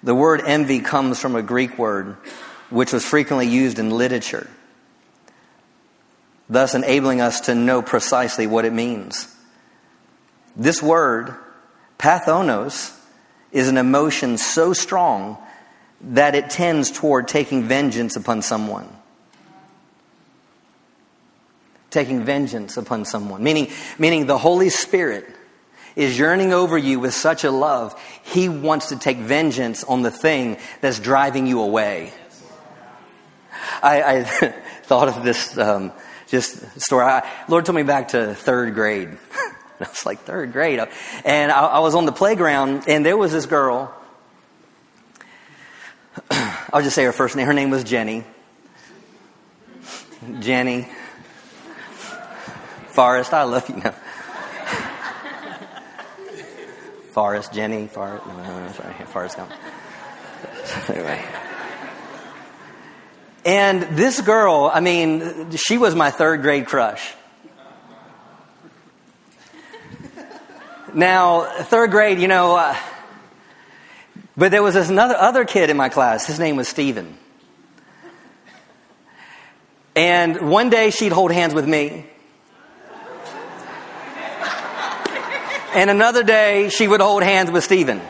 [0.02, 2.18] the word envy comes from a Greek word
[2.72, 4.50] which was frequently used in literature,
[6.50, 9.32] thus enabling us to know precisely what it means.
[10.56, 11.34] This word,
[11.98, 12.98] pathonos,
[13.52, 15.38] is an emotion so strong
[16.02, 18.88] that it tends toward taking vengeance upon someone.
[21.90, 23.44] Taking vengeance upon someone.
[23.44, 25.26] Meaning, meaning the Holy Spirit
[25.96, 30.12] is yearning over you with such a love, He wants to take vengeance on the
[30.12, 32.14] thing that's driving you away.
[33.82, 34.24] I, I
[34.84, 35.94] thought of this um,
[36.28, 37.06] just story.
[37.06, 39.18] I, Lord took me back to third grade.
[39.82, 40.80] I was like, third grade.
[41.24, 43.94] And I, I was on the playground, and there was this girl.
[46.32, 47.46] I'll just say her first name.
[47.46, 48.24] Her name was Jenny.
[50.40, 50.88] Jenny.
[52.88, 53.76] Forrest, I love you.
[53.76, 53.92] No.
[57.12, 58.26] Forrest, Jenny, Forrest.
[58.26, 59.38] No, no, no, sorry, Forrest
[60.90, 61.22] anyway.
[63.44, 67.14] And this girl, I mean, she was my third grade crush.
[70.94, 72.76] Now, third grade, you know, uh,
[74.38, 76.26] but there was this another other kid in my class.
[76.28, 77.18] His name was Stephen.
[79.96, 82.06] And one day she'd hold hands with me.
[85.74, 88.02] And another day she would hold hands with Stephen.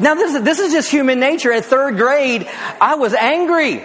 [0.00, 1.52] Now, this, this is just human nature.
[1.52, 2.48] At third grade,
[2.80, 3.84] I was angry.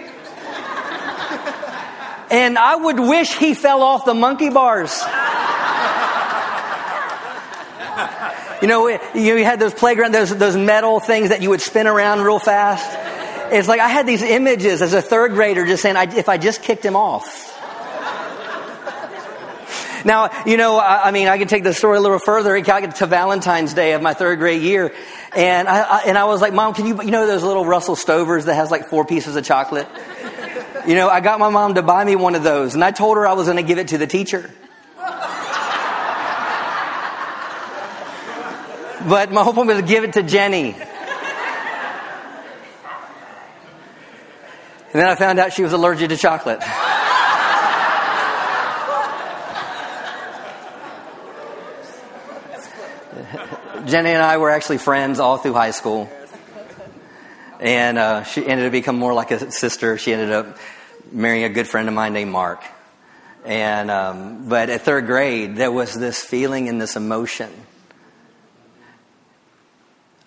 [2.30, 5.02] And I would wish he fell off the monkey bars.
[8.62, 12.20] You know, you had those playground, those, those metal things that you would spin around
[12.20, 13.52] real fast.
[13.52, 16.62] It's like I had these images as a third grader just saying, if I just
[16.62, 17.50] kicked him off.
[20.04, 22.56] Now, you know, I, I, mean, I can take the story a little further.
[22.56, 24.94] I got to Valentine's Day of my third grade year,
[25.34, 27.96] and I, I, and I was like, Mom, can you, you know, those little Russell
[27.96, 29.88] Stovers that has like four pieces of chocolate?
[30.86, 33.16] You know, I got my mom to buy me one of those, and I told
[33.18, 34.50] her I was going to give it to the teacher.
[39.08, 40.74] But my hope was to give it to Jenny.
[44.92, 46.60] And then I found out she was allergic to chocolate.
[53.86, 56.10] Jenny and I were actually friends all through high school.
[57.60, 59.96] And uh, she ended up becoming more like a sister.
[59.96, 60.58] She ended up
[61.12, 62.64] marrying a good friend of mine named Mark.
[63.44, 67.50] And um, but at third grade, there was this feeling and this emotion.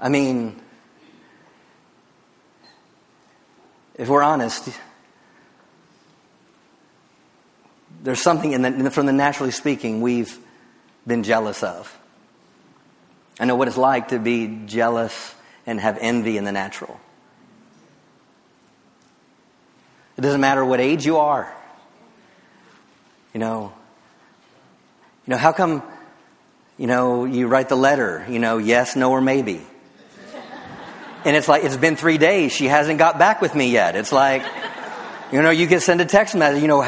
[0.03, 0.59] I mean,
[3.95, 4.67] if we're honest,
[8.01, 10.37] there's something in the, from the naturally speaking we've
[11.07, 11.97] been jealous of.
[13.39, 15.33] I know what it's like to be jealous
[15.65, 16.99] and have envy in the natural.
[20.17, 21.55] It doesn't matter what age you are.
[23.33, 23.71] You know,
[25.25, 25.81] you know, how come,
[26.77, 29.65] you know, you write the letter, you know, yes, no, or maybe.
[31.25, 32.51] And it's like, it's been three days.
[32.51, 33.95] She hasn't got back with me yet.
[33.95, 34.43] It's like,
[35.31, 36.81] you know, you can send a text message, you know,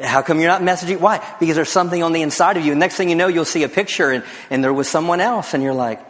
[0.00, 1.00] how come you're not messaging?
[1.00, 1.18] Why?
[1.38, 2.72] Because there's something on the inside of you.
[2.72, 5.54] And next thing you know, you'll see a picture and, and there was someone else,
[5.54, 6.00] and you're like,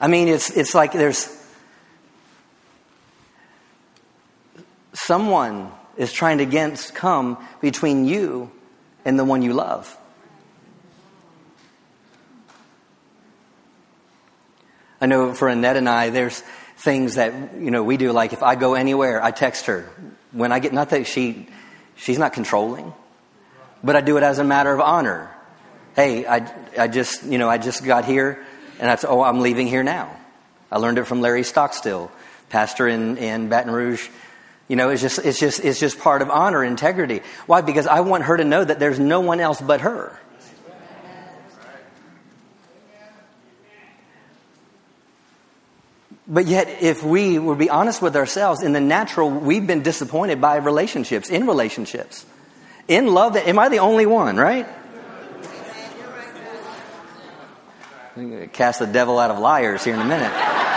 [0.00, 1.34] I mean, it's, it's like there's
[4.92, 8.50] someone is trying to get, come between you
[9.04, 9.96] and the one you love.
[15.00, 16.42] I know for Annette and I, there's
[16.78, 18.12] things that, you know, we do.
[18.12, 19.88] Like if I go anywhere, I text her.
[20.32, 21.46] When I get, not that she,
[21.96, 22.92] she's not controlling,
[23.82, 25.30] but I do it as a matter of honor.
[25.94, 28.44] Hey, I, I just, you know, I just got here
[28.80, 30.16] and said, oh, I'm leaving here now.
[30.72, 32.10] I learned it from Larry Stockstill,
[32.48, 34.08] pastor in, in Baton Rouge.
[34.68, 37.20] You know, it's just, it's just, it's just part of honor, integrity.
[37.46, 37.60] Why?
[37.60, 40.18] Because I want her to know that there's no one else but her.
[46.26, 50.40] But yet, if we would be honest with ourselves, in the natural, we've been disappointed
[50.40, 52.24] by relationships, in relationships.
[52.88, 54.66] In love, am I the only one, right?
[58.52, 60.73] Cast the devil out of liars here in a minute.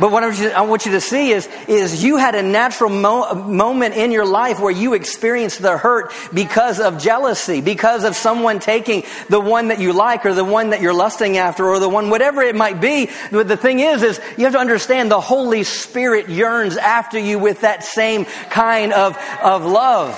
[0.00, 3.94] But what I want you to see is, is you had a natural mo- moment
[3.94, 9.04] in your life where you experienced the hurt because of jealousy, because of someone taking
[9.28, 12.10] the one that you like or the one that you're lusting after or the one,
[12.10, 13.10] whatever it might be.
[13.30, 17.38] But the thing is, is you have to understand the Holy Spirit yearns after you
[17.38, 20.16] with that same kind of, of love.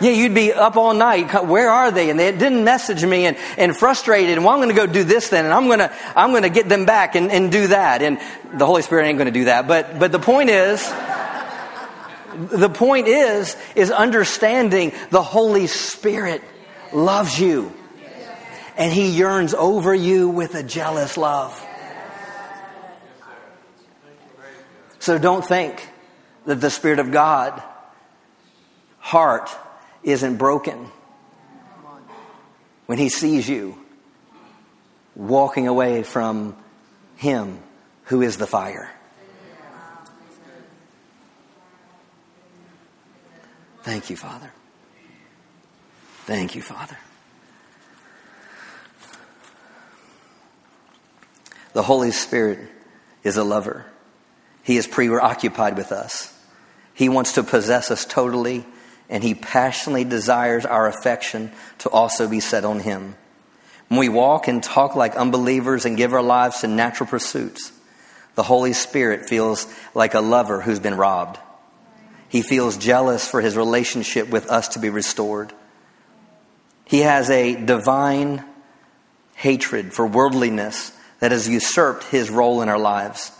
[0.00, 1.44] Yeah, you'd be up all night.
[1.44, 2.08] Where are they?
[2.08, 4.36] And they didn't message me and, and frustrated.
[4.36, 5.44] And well, I'm going to go do this then.
[5.44, 8.00] And I'm going to, I'm going to get them back and, and do that.
[8.00, 8.18] And
[8.54, 9.68] the Holy Spirit ain't going to do that.
[9.68, 10.82] But, but the point is,
[12.34, 16.42] the point is, is understanding the Holy Spirit
[16.92, 17.72] loves you.
[18.78, 21.66] And He yearns over you with a jealous love.
[24.98, 25.86] So don't think
[26.46, 27.62] that the Spirit of God
[28.98, 29.50] heart
[30.02, 30.90] isn't broken
[32.86, 33.78] when he sees you
[35.14, 36.56] walking away from
[37.16, 37.58] him
[38.04, 38.90] who is the fire.
[43.82, 44.52] Thank you, Father.
[46.26, 46.98] Thank you, Father.
[51.72, 52.58] The Holy Spirit
[53.22, 53.86] is a lover.
[54.62, 56.36] He is preoccupied with us.
[56.92, 58.66] He wants to possess us totally
[59.10, 63.16] and he passionately desires our affection to also be set on him.
[63.88, 67.72] When we walk and talk like unbelievers and give our lives to natural pursuits,
[68.36, 71.38] the Holy Spirit feels like a lover who's been robbed.
[72.28, 75.52] He feels jealous for his relationship with us to be restored.
[76.84, 78.44] He has a divine
[79.34, 83.32] hatred for worldliness that has usurped his role in our lives.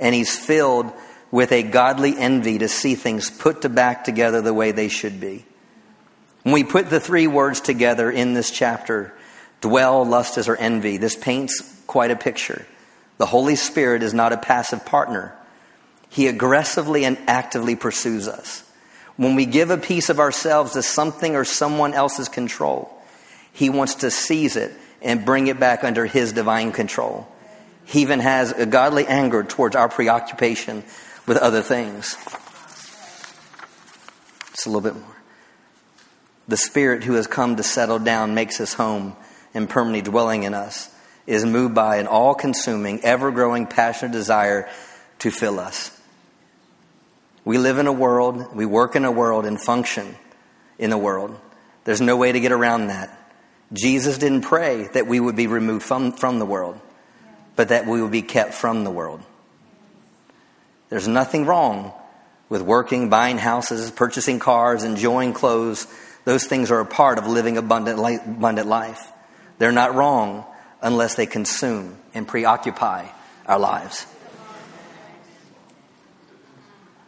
[0.00, 0.92] And he's filled
[1.32, 5.18] with a godly envy to see things put to back together the way they should
[5.18, 5.44] be.
[6.42, 9.14] When we put the three words together in this chapter,
[9.62, 12.66] dwell, lust is or envy, this paints quite a picture.
[13.16, 15.34] The Holy Spirit is not a passive partner.
[16.10, 18.62] He aggressively and actively pursues us.
[19.16, 22.92] When we give a piece of ourselves to something or someone else's control,
[23.52, 27.26] He wants to seize it and bring it back under His divine control.
[27.84, 30.84] He even has a godly anger towards our preoccupation
[31.26, 32.16] with other things.
[34.50, 35.16] Just a little bit more.
[36.48, 39.16] The Spirit who has come to settle down, makes his home,
[39.54, 40.90] and permanently dwelling in us,
[41.26, 44.68] is moved by an all consuming, ever growing, passionate desire
[45.20, 45.96] to fill us.
[47.44, 50.16] We live in a world, we work in a world, and function
[50.78, 51.38] in a world.
[51.84, 53.18] There's no way to get around that.
[53.72, 56.78] Jesus didn't pray that we would be removed from, from the world,
[57.56, 59.22] but that we would be kept from the world.
[60.92, 61.90] There's nothing wrong
[62.50, 65.86] with working, buying houses, purchasing cars, enjoying clothes.
[66.26, 69.10] Those things are a part of living abundant, abundant life.
[69.56, 70.44] They're not wrong
[70.82, 73.06] unless they consume and preoccupy
[73.46, 74.04] our lives.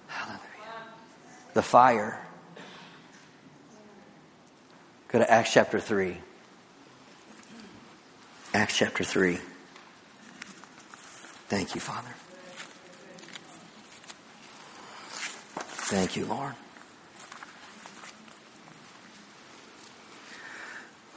[0.08, 0.40] Hallelujah.
[1.52, 2.18] The fire.
[5.08, 6.16] Go to Acts chapter 3.
[8.54, 9.38] Acts chapter 3.
[11.50, 12.14] Thank you, Father.
[15.94, 16.54] Thank you, Lord.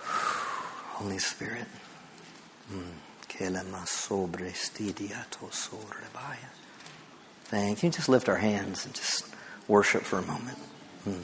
[0.04, 1.66] Holy Spirit.
[2.72, 2.84] Mm.
[7.46, 7.90] Thank you.
[7.90, 9.26] Just lift our hands and just
[9.68, 10.60] worship for a moment.
[11.10, 11.24] Mm.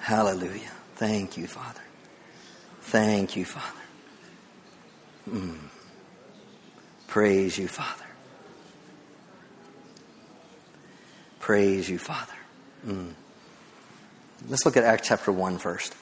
[0.00, 0.72] Hallelujah.
[0.96, 1.80] Thank you, Father.
[2.82, 3.80] Thank you, Father.
[5.30, 5.58] Mm.
[7.06, 8.09] Praise you, Father.
[11.40, 12.32] Praise you, Father.
[12.86, 13.12] Mm.
[14.48, 15.94] Let's look at Acts chapter 1 first.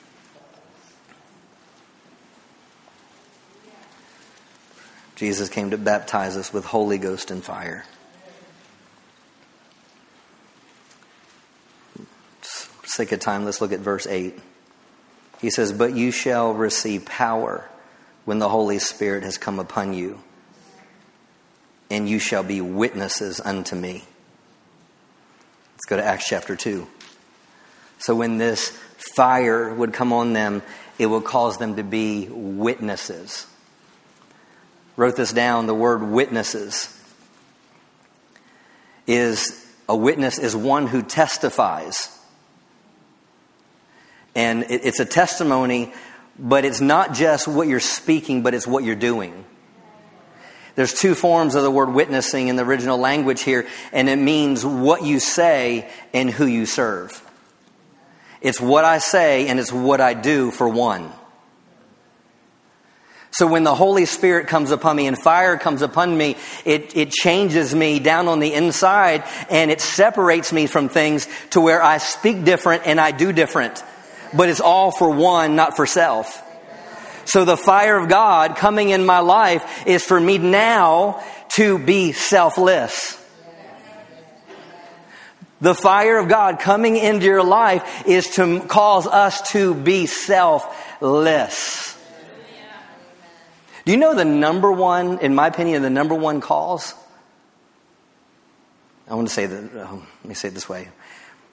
[5.17, 7.85] Jesus came to baptize us with Holy Ghost and fire.
[12.85, 14.37] sake of time, let's look at verse 8.
[15.41, 17.69] He says, But you shall receive power
[18.25, 20.21] when the Holy Spirit has come upon you,
[21.91, 24.05] and you shall be witnesses unto me
[25.79, 26.89] Let's go to Acts chapter 2.
[28.01, 28.71] So when this
[29.15, 30.63] fire would come on them,
[30.99, 33.47] it would cause them to be witnesses.
[34.97, 36.93] Wrote this down the word witnesses
[39.07, 42.09] is a witness is one who testifies.
[44.35, 45.93] And it's a testimony,
[46.37, 49.45] but it's not just what you're speaking, but it's what you're doing.
[50.79, 54.65] There's two forms of the word witnessing in the original language here, and it means
[54.65, 57.21] what you say and who you serve.
[58.41, 61.11] It's what I say and it's what I do for one.
[63.33, 67.11] So when the Holy Spirit comes upon me and fire comes upon me, it, it
[67.11, 71.99] changes me down on the inside and it separates me from things to where I
[71.99, 73.83] speak different and I do different.
[74.33, 76.41] But it's all for one, not for self.
[77.29, 82.13] So the fire of God coming in my life is for me now to be
[82.13, 83.23] selfless.
[85.61, 91.99] The fire of God coming into your life is to cause us to be selfless.
[93.85, 96.95] Do you know the number one, in my opinion, the number one cause?
[99.07, 100.89] I want to say that, um, let me say it this way.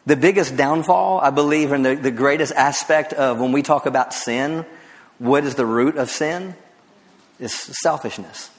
[0.05, 4.13] The biggest downfall, I believe, and the, the greatest aspect of when we talk about
[4.13, 4.65] sin,
[5.17, 6.55] what is the root of sin?
[7.39, 8.49] Is selfishness.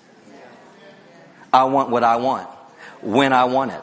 [1.52, 2.48] I want what I want,
[3.00, 3.82] when I want it.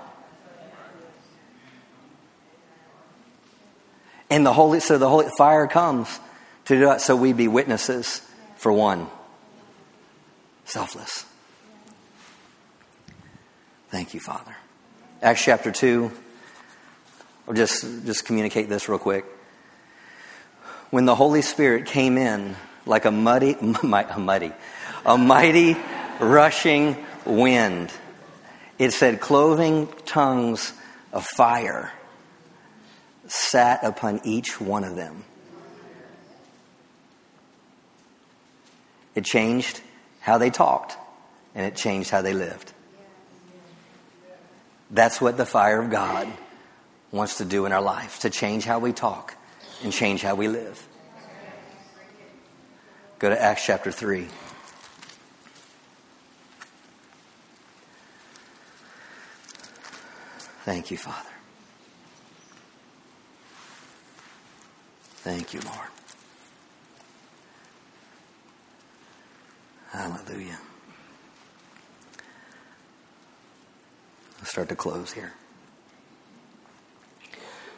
[4.29, 6.19] And the Holy, so the Holy fire comes
[6.65, 8.21] to do it so we be witnesses
[8.55, 9.07] for one.
[10.65, 11.25] Selfless.
[13.89, 14.55] Thank you, Father.
[15.21, 16.11] Acts chapter 2.
[17.47, 19.25] I'll just, just communicate this real quick.
[20.93, 24.51] When the Holy Spirit came in like a muddy, a muddy,
[25.03, 25.75] a mighty
[26.19, 27.91] rushing wind,
[28.77, 30.71] it said clothing tongues
[31.11, 31.91] of fire
[33.25, 35.23] sat upon each one of them.
[39.15, 39.81] It changed
[40.19, 40.95] how they talked,
[41.55, 42.71] and it changed how they lived.
[44.91, 46.27] That's what the fire of God
[47.11, 49.37] wants to do in our life to change how we talk
[49.83, 50.87] and change how we live.
[53.19, 54.27] Go to Acts chapter 3.
[60.65, 61.29] Thank you, Father.
[65.23, 65.87] Thank you, Lord.
[69.91, 70.59] Hallelujah.
[74.39, 75.33] I'll start to close here.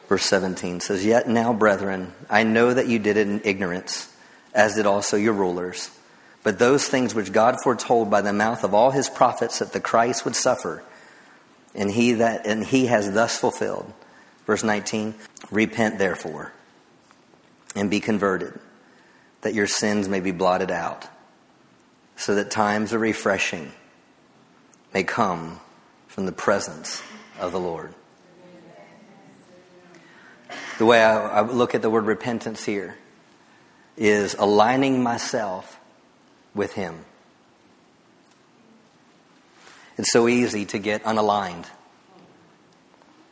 [0.08, 4.14] Verse 17 says, Yet now, brethren, I know that you did it in ignorance,
[4.54, 5.90] as did also your rulers.
[6.44, 9.80] But those things which God foretold by the mouth of all his prophets that the
[9.80, 10.84] Christ would suffer,
[11.74, 13.92] and he that and he has thus fulfilled.
[14.46, 15.16] Verse 19,
[15.50, 16.54] repent therefore
[17.76, 18.60] and be converted,
[19.42, 21.08] that your sins may be blotted out,
[22.16, 23.72] so that times of refreshing
[24.94, 25.60] may come
[26.08, 27.02] from the presence
[27.40, 27.94] of the Lord.
[30.78, 32.98] The way I, I look at the word repentance here
[33.98, 35.80] is aligning myself
[36.54, 37.06] with Him.
[39.98, 41.66] It's so easy to get unaligned.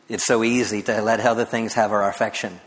[0.08, 2.60] It's so easy to let other things have our affection.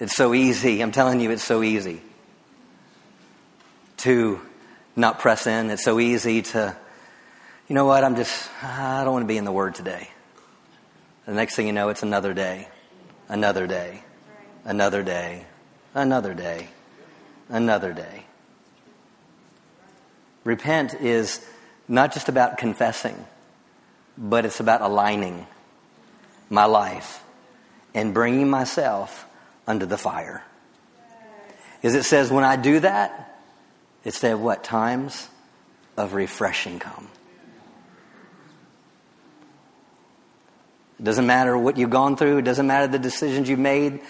[0.00, 0.80] It's so easy.
[0.80, 2.00] I'm telling you, it's so easy
[3.98, 4.40] to
[4.96, 5.70] not press in.
[5.70, 6.76] It's so easy to,
[7.68, 10.08] you know what, I'm just, I don't want to be in the Word today.
[11.26, 12.66] The next thing you know, it's another day,
[13.32, 14.02] another day,
[14.62, 15.46] another day,
[15.94, 16.68] another day,
[17.48, 18.24] another day.
[20.44, 21.44] Repent is
[21.88, 23.24] not just about confessing,
[24.18, 25.46] but it's about aligning
[26.50, 27.24] my life
[27.94, 29.24] and bringing myself
[29.66, 30.44] under the fire.
[31.82, 33.40] As it says, when I do that,
[34.04, 34.62] it said what?
[34.62, 35.30] Times
[35.96, 37.08] of refreshing come.
[41.02, 44.02] It doesn't matter what you've gone through, it doesn't matter the decisions you've made,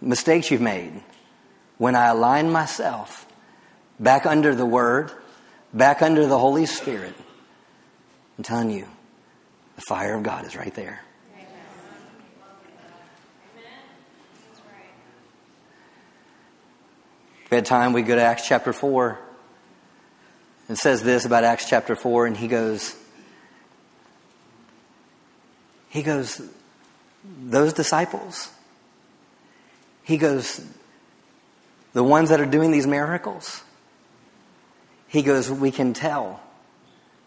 [0.00, 1.02] mistakes you've made.
[1.76, 3.26] When I align myself
[4.00, 5.12] back under the Word,
[5.74, 7.14] back under the Holy Spirit,
[8.38, 8.88] I'm telling you,
[9.76, 11.02] the fire of God is right there.
[17.50, 19.18] had we go to Acts chapter 4.
[20.70, 22.96] It says this about Acts chapter 4, and he goes,
[25.92, 26.40] he goes,
[27.22, 28.50] those disciples,
[30.04, 30.64] he goes,
[31.92, 33.62] the ones that are doing these miracles,
[35.06, 36.40] he goes, we can tell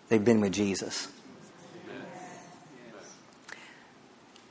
[0.09, 1.07] they've been with Jesus.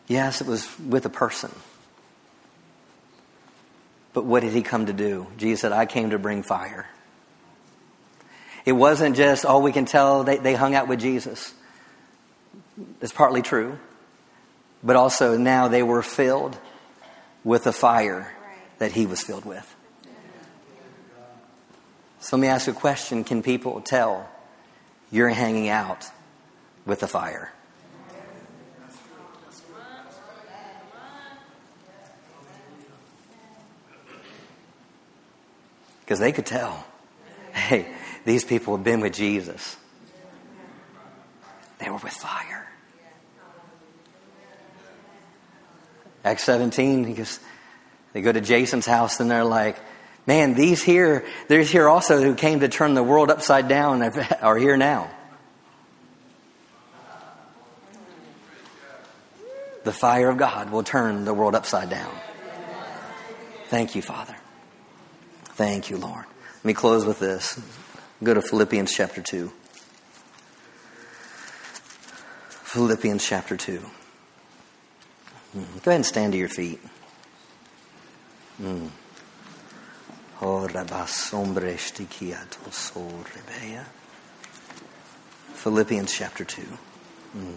[0.07, 1.51] Yes, it was with a person.
[4.12, 5.27] But what did he come to do?
[5.37, 6.87] Jesus said, I came to bring fire.
[8.65, 11.53] It wasn't just, oh, we can tell they, they hung out with Jesus.
[13.01, 13.77] It's partly true.
[14.85, 16.59] But also now they were filled
[17.43, 18.30] with the fire
[18.78, 19.74] that he was filled with.
[22.20, 24.28] So let me ask you a question Can people tell
[25.11, 26.07] you're hanging out
[26.85, 27.51] with the fire?
[36.01, 36.85] Because they could tell.
[37.55, 37.91] Hey,
[38.26, 39.78] these people have been with Jesus.
[41.78, 42.68] They were with fire.
[46.25, 47.39] Acts 17, he goes,
[48.14, 49.77] they go to Jason's house and they're like,
[50.27, 54.03] man, these here, there's here also who came to turn the world upside down
[54.41, 55.11] are here now.
[59.85, 62.14] The fire of God will turn the world upside down.
[63.66, 64.35] Thank you, Father.
[65.45, 66.25] Thank you, Lord.
[66.57, 67.61] Let me close with this.
[68.22, 69.53] Go to Philippians chapter 2.
[72.49, 73.83] Philippians chapter 2.
[75.57, 75.83] Mm.
[75.83, 76.81] Go ahead and stand to your feet.
[78.61, 78.91] Mm.
[85.55, 86.63] Philippians chapter 2.
[87.37, 87.57] Mm.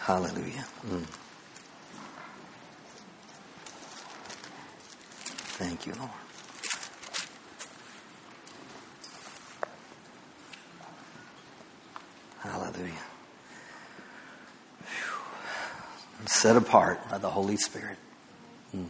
[0.00, 0.66] Hallelujah.
[0.88, 1.04] Mm.
[5.58, 6.10] Thank you, Lord.
[12.40, 13.15] Hallelujah.
[16.24, 17.98] Set apart by the Holy Spirit.
[18.74, 18.86] Mm.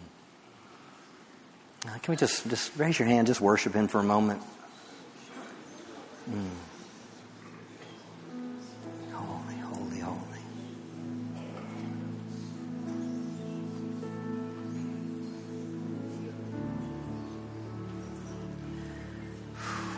[2.03, 4.43] Can we just, just raise your hand, just worship Him for a moment?
[6.31, 6.49] Mm.
[9.13, 10.41] Holy, holy, holy.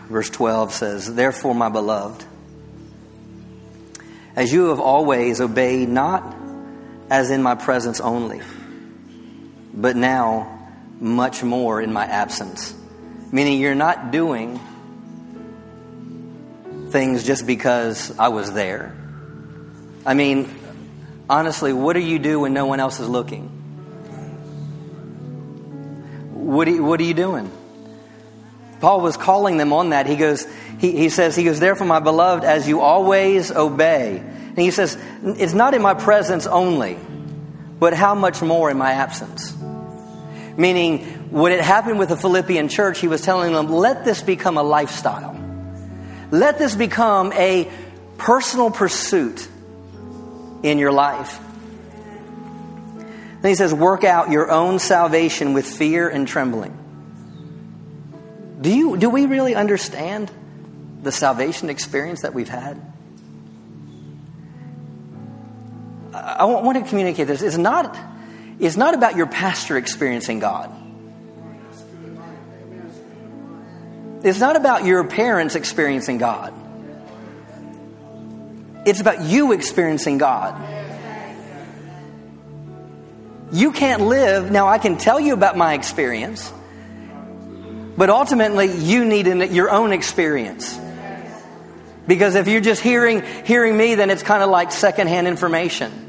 [0.09, 2.25] Verse 12 says, Therefore, my beloved,
[4.35, 6.48] as you have always obeyed, not
[7.11, 8.41] as in my presence only,
[9.73, 12.75] but now much more in my absence.
[13.31, 14.61] Meaning you're not doing
[16.91, 18.95] things just because I was there.
[20.07, 20.55] I mean,
[21.29, 23.49] honestly, what do you do when no one else is looking?
[26.33, 27.51] What are you, what are you doing?
[28.81, 30.07] Paul was calling them on that.
[30.07, 30.47] He goes,
[30.79, 34.23] he, he says, he goes, therefore, my beloved, as you always obey.
[34.59, 36.99] And he says, it's not in my presence only,
[37.79, 39.57] but how much more in my absence?
[40.57, 44.59] Meaning, when it happened with the Philippian church, he was telling them, let this become
[44.59, 45.39] a lifestyle.
[46.33, 47.71] Let this become a
[48.17, 49.47] personal pursuit
[50.65, 51.39] in your life.
[53.41, 56.77] Then he says, work out your own salvation with fear and trembling.
[58.61, 60.33] Do, you, do we really understand
[61.05, 62.98] the salvation experience that we've had?
[66.19, 67.43] I want to communicate this.
[67.43, 67.97] It's not,
[68.59, 70.75] it's not about your pastor experiencing God.
[74.23, 76.53] It's not about your parents experiencing God.
[78.85, 80.57] It's about you experiencing God.
[83.53, 86.53] You can't live, now I can tell you about my experience,
[87.97, 90.79] but ultimately you need your own experience.
[92.07, 96.08] Because if you're just hearing, hearing me, then it's kind of like secondhand information,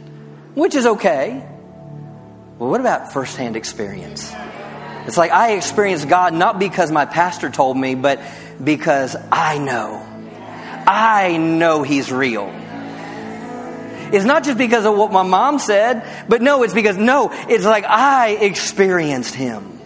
[0.60, 1.46] which is okay.
[2.58, 4.32] Well, what about firsthand experience?
[5.08, 8.20] It's like I experienced God not because my pastor told me, but
[8.64, 10.06] because I know.
[10.86, 12.54] I know He's real.
[14.12, 17.66] It's not just because of what my mom said, but no, it's because, no, it's
[17.66, 19.80] like I experienced Him.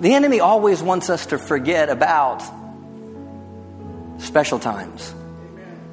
[0.00, 2.42] The enemy always wants us to forget about
[4.18, 5.14] special times,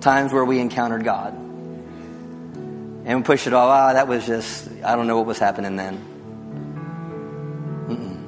[0.06, 1.34] times where we encountered God.
[1.34, 5.76] And we push it all, Ah, that was just, I don't know what was happening
[5.76, 5.98] then.
[7.90, 8.22] Mm-mm.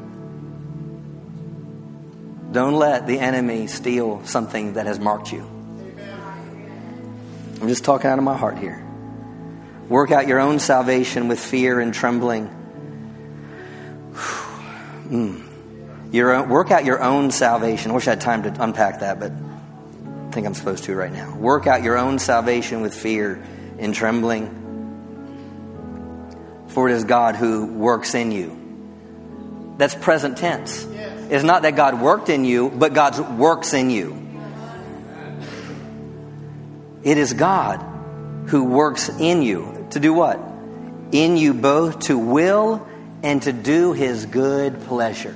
[2.51, 5.47] Don't let the enemy steal something that has marked you.
[7.61, 8.83] I'm just talking out of my heart here.
[9.87, 12.49] Work out your own salvation with fear and trembling.
[15.09, 15.43] Mm.
[16.11, 17.91] Your own, work out your own salvation.
[17.91, 19.31] I wish I had time to unpack that, but
[20.37, 21.35] think I'm supposed to right now.
[21.35, 23.43] Work out your own salvation with fear
[23.79, 24.53] and trembling.
[26.67, 29.75] For it is God who works in you.
[29.79, 30.85] That's present tense.
[31.31, 34.15] It's not that God worked in you, but God works in you.
[37.01, 37.77] It is God
[38.49, 39.87] who works in you.
[39.89, 40.39] To do what?
[41.11, 42.87] In you both to will
[43.23, 45.33] and to do his good pleasure.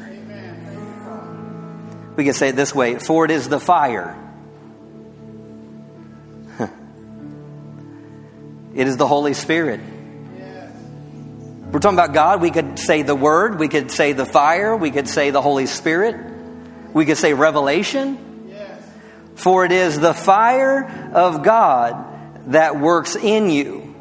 [2.15, 4.20] We can say it this way For it is the fire.
[8.73, 9.81] It is the Holy Spirit.
[11.71, 12.41] We're talking about God.
[12.41, 13.57] We could say the Word.
[13.57, 14.75] We could say the fire.
[14.75, 16.17] We could say the Holy Spirit.
[16.93, 18.47] We could say revelation.
[18.49, 18.83] Yes.
[19.35, 23.95] For it is the fire of God that works in you,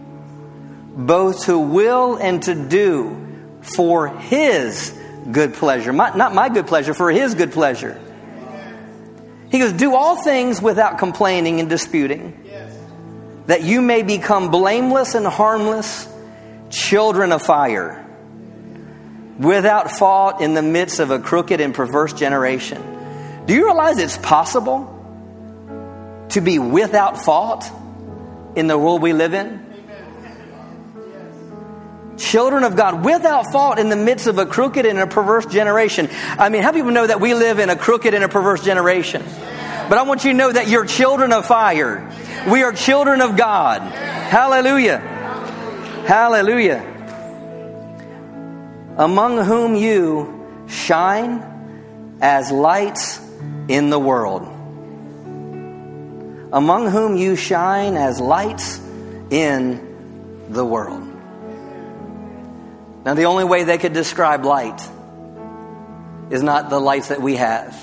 [0.97, 3.17] both to will and to do
[3.63, 4.99] for His
[5.31, 5.93] good pleasure.
[5.93, 8.01] My, not my good pleasure, for His good pleasure.
[9.51, 12.50] He goes, Do all things without complaining and disputing.
[13.47, 16.09] That you may become blameless and harmless,
[16.71, 18.07] children of fire
[19.41, 22.83] without fault in the midst of a crooked and perverse generation.
[23.47, 24.97] Do you realize it's possible
[26.29, 27.65] to be without fault
[28.55, 29.67] in the world we live in?
[32.19, 36.11] Children of God without fault in the midst of a crooked and a perverse generation.
[36.13, 39.25] I mean, how people know that we live in a crooked and a perverse generation?
[39.91, 42.11] But I want you to know that you're children of fire.
[42.49, 43.83] We are children of God.
[43.83, 44.99] Hallelujah.
[46.07, 46.91] Hallelujah
[49.01, 53.19] among whom you shine as lights
[53.67, 54.43] in the world.
[56.53, 58.79] Among whom you shine as lights
[59.31, 61.07] in the world.
[63.07, 64.87] Now, the only way they could describe light
[66.29, 67.75] is not the lights that we have,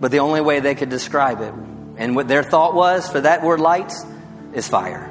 [0.00, 1.54] but the only way they could describe it,
[1.96, 4.04] and what their thought was for that word lights,
[4.52, 5.10] is fire.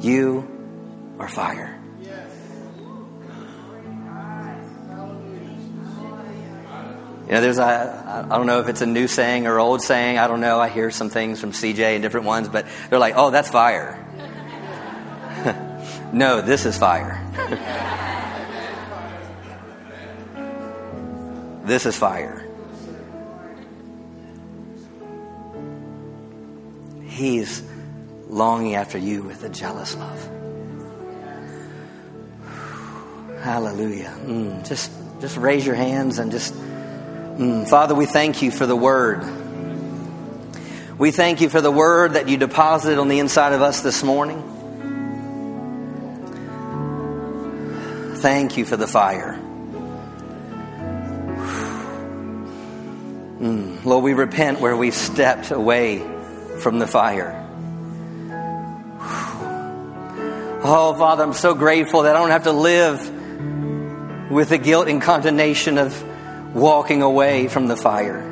[0.00, 0.46] You
[1.18, 1.78] are fire.
[7.28, 10.16] You know, there's a, I don't know if it's a new saying or old saying.
[10.16, 10.58] I don't know.
[10.58, 14.02] I hear some things from CJ and different ones, but they're like, oh, that's fire.
[16.14, 17.22] no, this is fire.
[21.66, 22.47] this is fire.
[27.18, 27.62] He's
[28.28, 30.30] longing after you with a jealous love.
[33.42, 34.14] Hallelujah.
[34.24, 34.90] Mm, just,
[35.20, 36.54] just raise your hands and just
[37.38, 39.22] Mm, Father, we thank you for the word.
[40.98, 44.02] We thank you for the word that you deposited on the inside of us this
[44.02, 44.42] morning.
[48.16, 49.38] Thank you for the fire.
[53.38, 56.04] Mm, Lord, we repent where we've stepped away
[56.58, 57.44] from the fire.
[60.60, 65.00] Oh, Father, I'm so grateful that I don't have to live with the guilt and
[65.00, 66.04] condemnation of
[66.54, 68.24] walking away from the fire.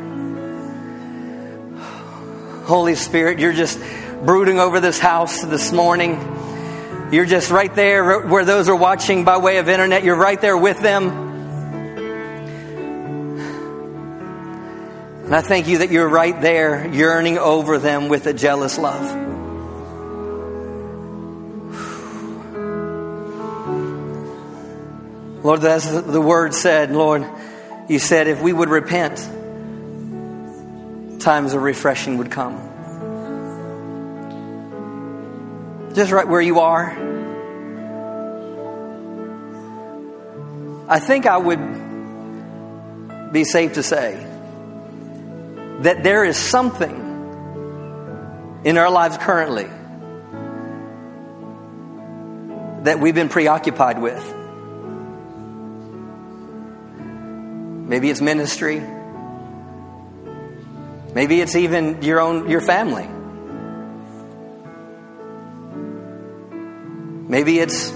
[2.64, 3.78] Holy Spirit, you're just
[4.24, 6.18] brooding over this house this morning.
[7.12, 10.02] You're just right there where those are watching by way of internet.
[10.02, 11.25] You're right there with them.
[15.26, 19.02] And I thank you that you're right there yearning over them with a jealous love.
[25.44, 27.26] Lord, as the word said, Lord,
[27.88, 29.18] you said if we would repent,
[31.20, 32.54] times of refreshing would come.
[35.92, 36.96] Just right where you are.
[40.88, 44.25] I think I would be safe to say
[45.80, 47.04] that there is something
[48.64, 49.68] in our lives currently
[52.84, 54.34] that we've been preoccupied with.
[57.88, 58.82] Maybe it's ministry.
[61.14, 63.08] Maybe it's even your own your family.
[67.28, 67.90] Maybe it's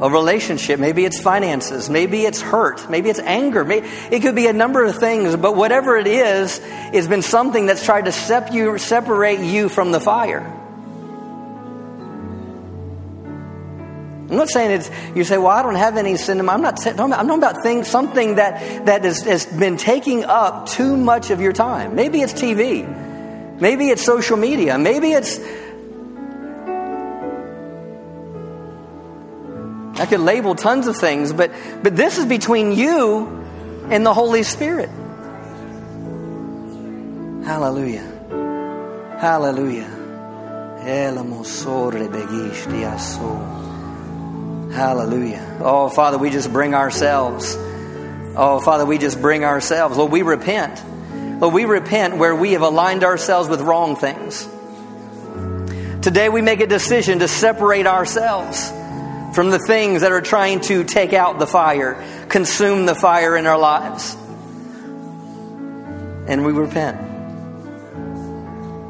[0.00, 0.78] a relationship.
[0.78, 1.88] Maybe it's finances.
[1.88, 2.88] Maybe it's hurt.
[2.90, 3.64] Maybe it's anger.
[3.64, 6.60] Maybe, it could be a number of things, but whatever it is,
[6.92, 10.52] it's been something that's tried to sep you, separate you from the fire.
[14.28, 16.40] I'm not saying it's, you say, well, I don't have any sin.
[16.40, 20.96] I'm not I'm talking about things, something that, that is, has been taking up too
[20.96, 21.94] much of your time.
[21.94, 23.60] Maybe it's TV.
[23.60, 24.78] Maybe it's social media.
[24.78, 25.38] Maybe it's,
[29.98, 31.50] I could label tons of things, but,
[31.82, 33.26] but this is between you
[33.88, 34.90] and the Holy Spirit.
[37.44, 38.04] Hallelujah.
[39.18, 39.88] Hallelujah.
[44.72, 45.58] Hallelujah.
[45.60, 47.56] Oh, Father, we just bring ourselves.
[48.36, 49.96] Oh, Father, we just bring ourselves.
[49.96, 50.82] Lord, we repent.
[51.40, 54.46] Lord, we repent where we have aligned ourselves with wrong things.
[56.02, 58.70] Today we make a decision to separate ourselves
[59.36, 63.46] from the things that are trying to take out the fire, consume the fire in
[63.46, 64.16] our lives.
[66.26, 66.96] And we repent.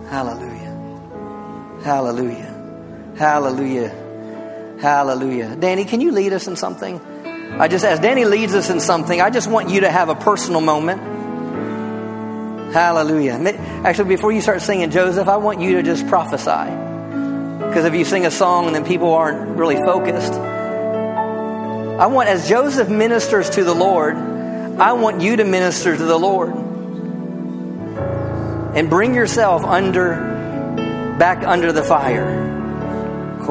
[0.09, 1.81] Hallelujah.
[1.83, 3.15] Hallelujah.
[3.19, 4.79] Hallelujah.
[4.81, 5.57] Hallelujah.
[5.57, 7.01] Danny, can you lead us in something?
[7.59, 10.15] I just, as Danny leads us in something, I just want you to have a
[10.15, 11.03] personal moment.
[12.73, 13.35] Hallelujah.
[13.85, 16.86] Actually, before you start singing Joseph, I want you to just prophesy.
[17.77, 22.49] Because if you sing a song and then people aren't really focused, I want, as
[22.49, 26.55] Joseph ministers to the Lord, I want you to minister to the Lord.
[28.75, 30.15] And bring yourself under,
[31.19, 33.45] back under the fire.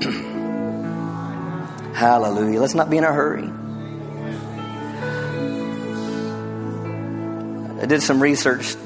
[2.58, 3.50] Let's not be in a hurry.
[7.82, 8.76] I did some research.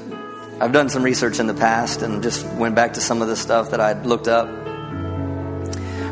[0.59, 3.35] I've done some research in the past and just went back to some of the
[3.35, 4.47] stuff that I'd looked up.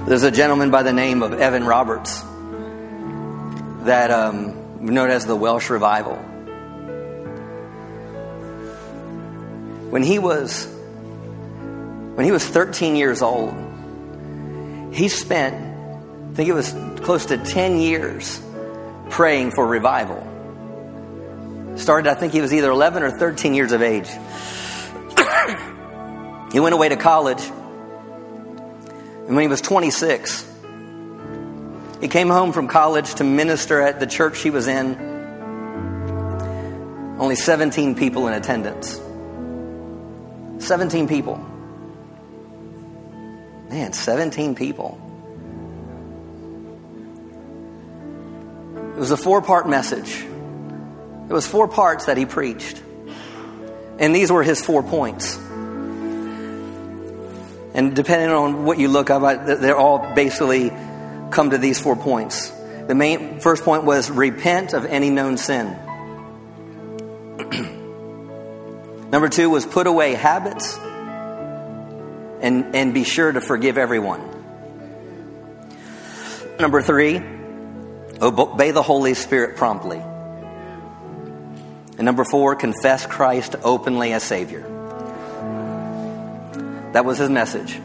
[0.07, 2.21] There's a gentleman by the name of Evan Roberts
[3.85, 6.17] that um, known as the Welsh Revival.
[9.89, 10.72] When he was
[12.15, 13.53] when he was 13 years old,
[14.93, 15.73] he spent
[16.33, 18.41] I think it was close to 10 years
[19.11, 20.27] praying for revival.
[21.75, 24.07] Started, I think he was either 11 or 13 years of age.
[26.51, 27.43] he went away to college.
[27.43, 30.51] And when he was 26,
[32.01, 34.95] he came home from college to minister at the church he was in.
[37.19, 38.99] Only 17 people in attendance.
[40.65, 41.52] 17 people.
[43.73, 44.99] Man, 17 people.
[48.95, 50.23] It was a four part message.
[51.27, 52.83] It was four parts that he preached.
[53.97, 55.37] And these were his four points.
[57.73, 60.69] And depending on what you look up, they're all basically
[61.31, 62.51] come to these four points.
[62.85, 65.65] The main first point was repent of any known sin.
[69.09, 70.77] Number two was put away habits
[72.43, 74.21] and, and be sure to forgive everyone.
[76.59, 77.21] Number three,
[78.21, 79.97] obey the Holy Spirit promptly.
[81.97, 84.61] And number four, confess Christ openly as Savior.
[86.91, 87.79] That was his message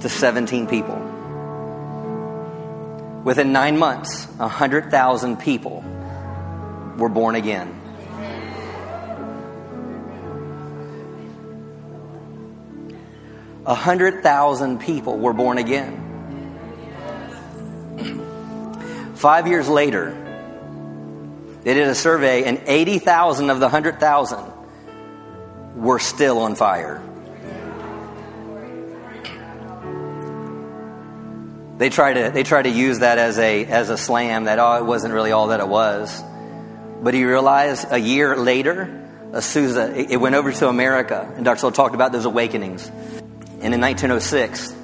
[0.00, 0.96] to 17 people.
[3.24, 5.82] Within nine months, 100,000 people
[6.98, 7.80] were born again.
[13.66, 16.00] A hundred thousand people were born again.
[19.14, 20.14] Five years later,
[21.62, 24.52] they did a survey, and 80,000 of the 100,000
[25.76, 27.02] were still on fire.
[31.78, 34.76] They try to they try to use that as a as a slam that oh
[34.76, 36.22] it wasn't really all that it was,
[37.02, 41.58] but you realize a year later, Azusa it went over to America, and Dr.
[41.58, 42.88] Soul talked about those awakenings,
[43.64, 44.74] and in 1906,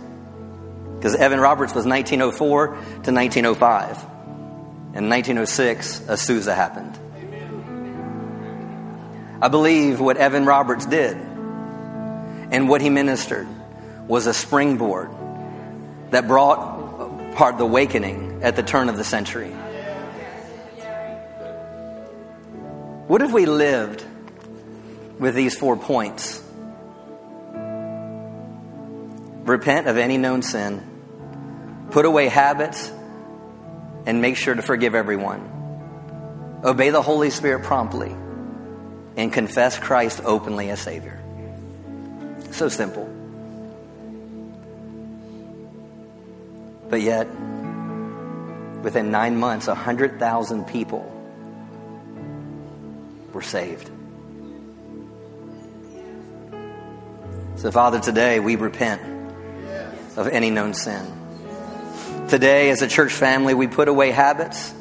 [0.96, 4.02] because Evan Roberts was 1904 to 1905,
[4.94, 6.98] in 1906 Azusa happened.
[9.42, 13.46] I believe what Evan Roberts did and what he ministered
[14.08, 15.10] was a springboard
[16.10, 19.50] that brought part the awakening at the turn of the century.
[23.08, 24.02] What if we lived
[25.18, 26.42] with these four points?
[29.50, 30.80] Repent of any known sin,
[31.90, 32.88] put away habits,
[34.06, 36.60] and make sure to forgive everyone.
[36.62, 38.14] Obey the Holy Spirit promptly,
[39.16, 41.20] and confess Christ openly as Savior.
[42.52, 43.06] So simple.
[46.88, 47.26] But yet,
[48.84, 51.10] within nine months, 100,000 people
[53.32, 53.90] were saved.
[57.56, 59.09] So, Father, today we repent
[60.16, 61.06] of any known sin.
[62.28, 64.72] Today, as a church family, we put away habits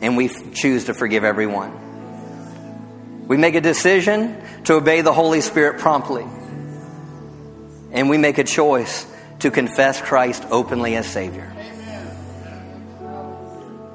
[0.00, 1.86] and we choose to forgive everyone.
[3.26, 6.26] We make a decision to obey the Holy Spirit promptly.
[7.92, 9.06] And we make a choice
[9.40, 11.44] to confess Christ openly as Savior.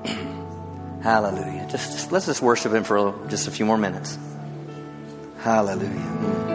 [1.02, 1.68] Hallelujah.
[1.70, 4.18] Just, just, let's just worship Him for just a few more minutes.
[5.40, 6.54] Hallelujah.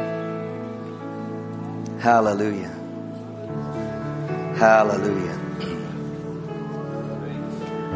[2.01, 2.78] Hallelujah.
[4.59, 5.39] Hallelujah.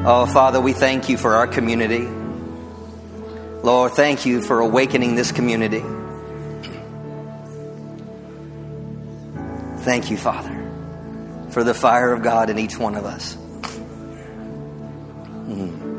[0.05, 2.09] Oh, Father, we thank you for our community.
[3.63, 5.85] Lord, thank you for awakening this community.
[9.85, 10.63] Thank you, Father
[11.53, 13.37] for the fire of God in each one of us.
[15.47, 15.93] Mm.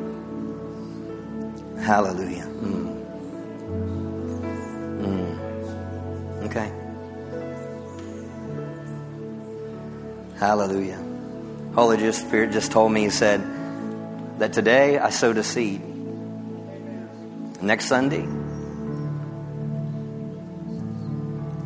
[1.79, 2.32] Hallelujah.
[10.43, 10.99] Hallelujah.
[11.73, 13.41] Holy Spirit just told me, He said,
[14.39, 15.81] that today I sowed a seed.
[17.61, 18.27] Next Sunday,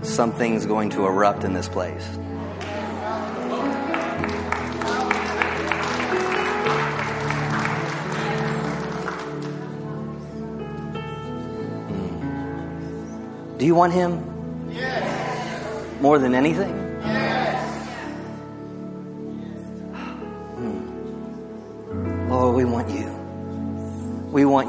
[0.04, 2.06] something's going to erupt in this place.
[11.88, 13.58] Hmm.
[13.58, 14.70] Do you want Him?
[14.72, 16.00] Yes.
[16.00, 16.87] More than anything?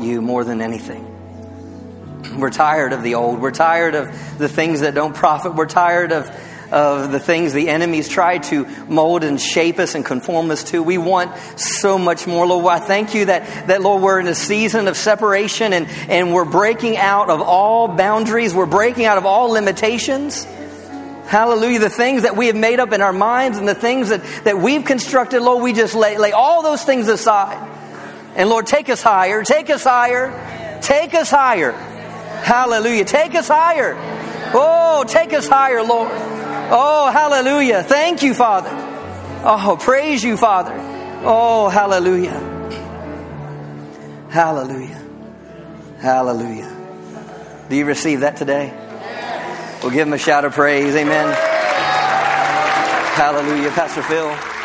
[0.08, 1.04] You more than anything.
[2.38, 3.40] We're tired of the old.
[3.40, 5.54] We're tired of the things that don't profit.
[5.54, 6.30] We're tired of
[6.70, 10.82] of the things the enemies try to mold and shape us and conform us to.
[10.82, 12.66] We want so much more, Lord.
[12.66, 16.44] I thank you that, that Lord, we're in a season of separation and, and we're
[16.44, 18.54] breaking out of all boundaries.
[18.54, 20.44] We're breaking out of all limitations.
[21.26, 21.78] Hallelujah.
[21.78, 24.58] The things that we have made up in our minds and the things that, that
[24.58, 27.77] we've constructed, Lord, we just lay, lay all those things aside.
[28.38, 31.72] And Lord, take us higher, take us higher, take us higher.
[31.72, 33.04] Hallelujah.
[33.04, 33.94] Take us higher.
[34.54, 36.10] Oh, take us higher, Lord.
[36.70, 37.82] Oh, hallelujah.
[37.82, 38.70] Thank you, Father.
[39.44, 40.72] Oh, praise you, Father.
[41.24, 42.38] Oh, hallelujah.
[44.30, 45.04] Hallelujah.
[45.98, 46.74] Hallelujah.
[47.68, 48.72] Do you receive that today?
[49.82, 50.94] We'll give him a shout of praise.
[50.94, 51.34] Amen.
[53.14, 53.70] Hallelujah.
[53.70, 54.57] Pastor Phil.